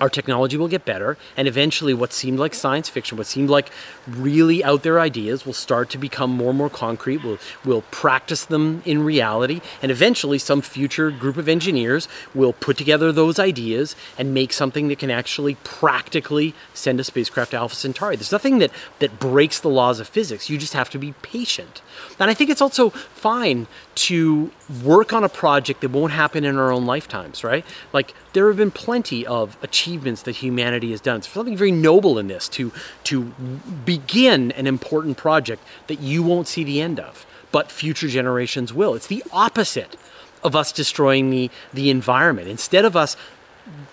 our 0.01 0.09
technology 0.09 0.57
will 0.57 0.67
get 0.67 0.83
better, 0.83 1.17
and 1.37 1.47
eventually, 1.47 1.93
what 1.93 2.11
seemed 2.11 2.39
like 2.39 2.53
science 2.55 2.89
fiction, 2.89 3.17
what 3.17 3.27
seemed 3.27 3.49
like 3.49 3.69
really 4.07 4.63
out 4.63 4.81
there 4.81 4.99
ideas, 4.99 5.45
will 5.45 5.53
start 5.53 5.91
to 5.91 5.97
become 5.99 6.31
more 6.31 6.49
and 6.49 6.57
more 6.57 6.71
concrete. 6.71 7.23
We'll, 7.23 7.37
we'll 7.63 7.83
practice 7.91 8.43
them 8.43 8.81
in 8.83 9.03
reality, 9.03 9.61
and 9.81 9.91
eventually, 9.91 10.39
some 10.39 10.61
future 10.61 11.11
group 11.11 11.37
of 11.37 11.47
engineers 11.47 12.07
will 12.33 12.51
put 12.51 12.77
together 12.77 13.11
those 13.11 13.37
ideas 13.37 13.95
and 14.17 14.33
make 14.33 14.51
something 14.51 14.87
that 14.87 14.97
can 14.97 15.11
actually 15.11 15.55
practically 15.63 16.55
send 16.73 16.99
a 16.99 17.03
spacecraft 17.03 17.51
to 17.51 17.57
Alpha 17.57 17.75
Centauri. 17.75 18.15
There's 18.15 18.31
nothing 18.31 18.57
that, 18.57 18.71
that 18.99 19.19
breaks 19.19 19.59
the 19.59 19.69
laws 19.69 19.99
of 19.99 20.07
physics, 20.07 20.49
you 20.49 20.57
just 20.57 20.73
have 20.73 20.89
to 20.89 20.97
be 20.97 21.13
patient. 21.21 21.83
And 22.19 22.29
I 22.29 22.33
think 22.33 22.49
it's 22.49 22.61
also 22.61 22.89
fine 22.89 23.67
to 23.93 24.51
work 24.83 25.13
on 25.13 25.23
a 25.23 25.29
project 25.29 25.81
that 25.81 25.91
won't 25.91 26.13
happen 26.13 26.43
in 26.43 26.57
our 26.57 26.71
own 26.71 26.85
lifetimes, 26.85 27.43
right? 27.43 27.65
Like 27.93 28.13
there 28.33 28.47
have 28.47 28.57
been 28.57 28.71
plenty 28.71 29.25
of 29.25 29.57
achievements 29.61 30.23
that 30.23 30.37
humanity 30.37 30.91
has 30.91 31.01
done. 31.01 31.17
It's 31.17 31.27
something 31.27 31.57
very 31.57 31.71
noble 31.71 32.17
in 32.17 32.27
this 32.27 32.47
to 32.49 32.71
to 33.05 33.33
begin 33.85 34.51
an 34.53 34.67
important 34.67 35.17
project 35.17 35.61
that 35.87 35.99
you 35.99 36.23
won't 36.23 36.47
see 36.47 36.63
the 36.63 36.81
end 36.81 36.99
of, 36.99 37.25
but 37.51 37.71
future 37.71 38.07
generations 38.07 38.73
will. 38.73 38.95
It's 38.95 39.07
the 39.07 39.23
opposite 39.31 39.95
of 40.43 40.55
us 40.55 40.71
destroying 40.71 41.29
the 41.29 41.49
the 41.73 41.89
environment. 41.89 42.47
Instead 42.47 42.85
of 42.85 42.95
us 42.95 43.17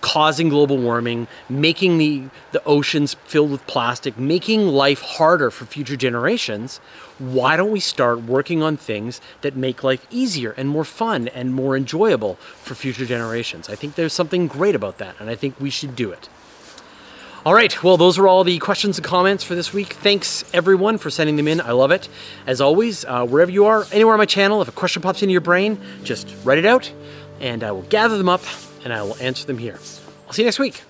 causing 0.01 0.49
global 0.49 0.77
warming, 0.77 1.27
making 1.49 1.97
the, 1.97 2.23
the 2.51 2.63
oceans 2.63 3.13
filled 3.25 3.51
with 3.51 3.65
plastic, 3.67 4.17
making 4.17 4.67
life 4.67 5.01
harder 5.01 5.51
for 5.51 5.65
future 5.65 5.95
generations, 5.95 6.77
why 7.17 7.57
don't 7.57 7.71
we 7.71 7.79
start 7.79 8.23
working 8.23 8.63
on 8.63 8.77
things 8.77 9.19
that 9.41 9.55
make 9.55 9.83
life 9.83 10.07
easier 10.09 10.51
and 10.51 10.69
more 10.69 10.85
fun 10.85 11.27
and 11.29 11.53
more 11.53 11.75
enjoyable 11.75 12.35
for 12.35 12.75
future 12.75 13.05
generations? 13.05 13.69
I 13.69 13.75
think 13.75 13.95
there's 13.95 14.13
something 14.13 14.47
great 14.47 14.75
about 14.75 14.97
that, 14.99 15.15
and 15.19 15.29
I 15.29 15.35
think 15.35 15.59
we 15.59 15.69
should 15.69 15.95
do 15.95 16.11
it. 16.11 16.29
All 17.45 17.53
right, 17.53 17.81
well, 17.83 17.95
those 17.95 18.17
are 18.17 18.27
all 18.27 18.43
the 18.43 18.59
questions 18.59 18.97
and 18.97 19.05
comments 19.05 19.43
for 19.43 19.55
this 19.55 19.71
week. 19.71 19.93
Thanks 19.93 20.43
everyone 20.53 20.97
for 20.97 21.09
sending 21.09 21.37
them 21.37 21.47
in. 21.47 21.61
I 21.61 21.71
love 21.71 21.91
it. 21.91 22.09
As 22.45 22.59
always, 22.59 23.05
uh, 23.05 23.25
wherever 23.25 23.49
you 23.49 23.65
are, 23.65 23.85
anywhere 23.93 24.13
on 24.13 24.19
my 24.19 24.25
channel, 24.25 24.61
if 24.61 24.67
a 24.67 24.73
question 24.73 25.01
pops 25.01 25.21
into 25.21 25.31
your 25.31 25.41
brain, 25.41 25.79
just 26.03 26.35
write 26.43 26.57
it 26.57 26.65
out 26.65 26.91
and 27.39 27.63
I 27.63 27.71
will 27.71 27.83
gather 27.83 28.17
them 28.17 28.29
up 28.29 28.41
and 28.83 28.93
I 28.93 29.01
will 29.03 29.17
answer 29.17 29.45
them 29.45 29.57
here. 29.57 29.79
I'll 30.27 30.33
see 30.33 30.43
you 30.43 30.47
next 30.47 30.59
week. 30.59 30.83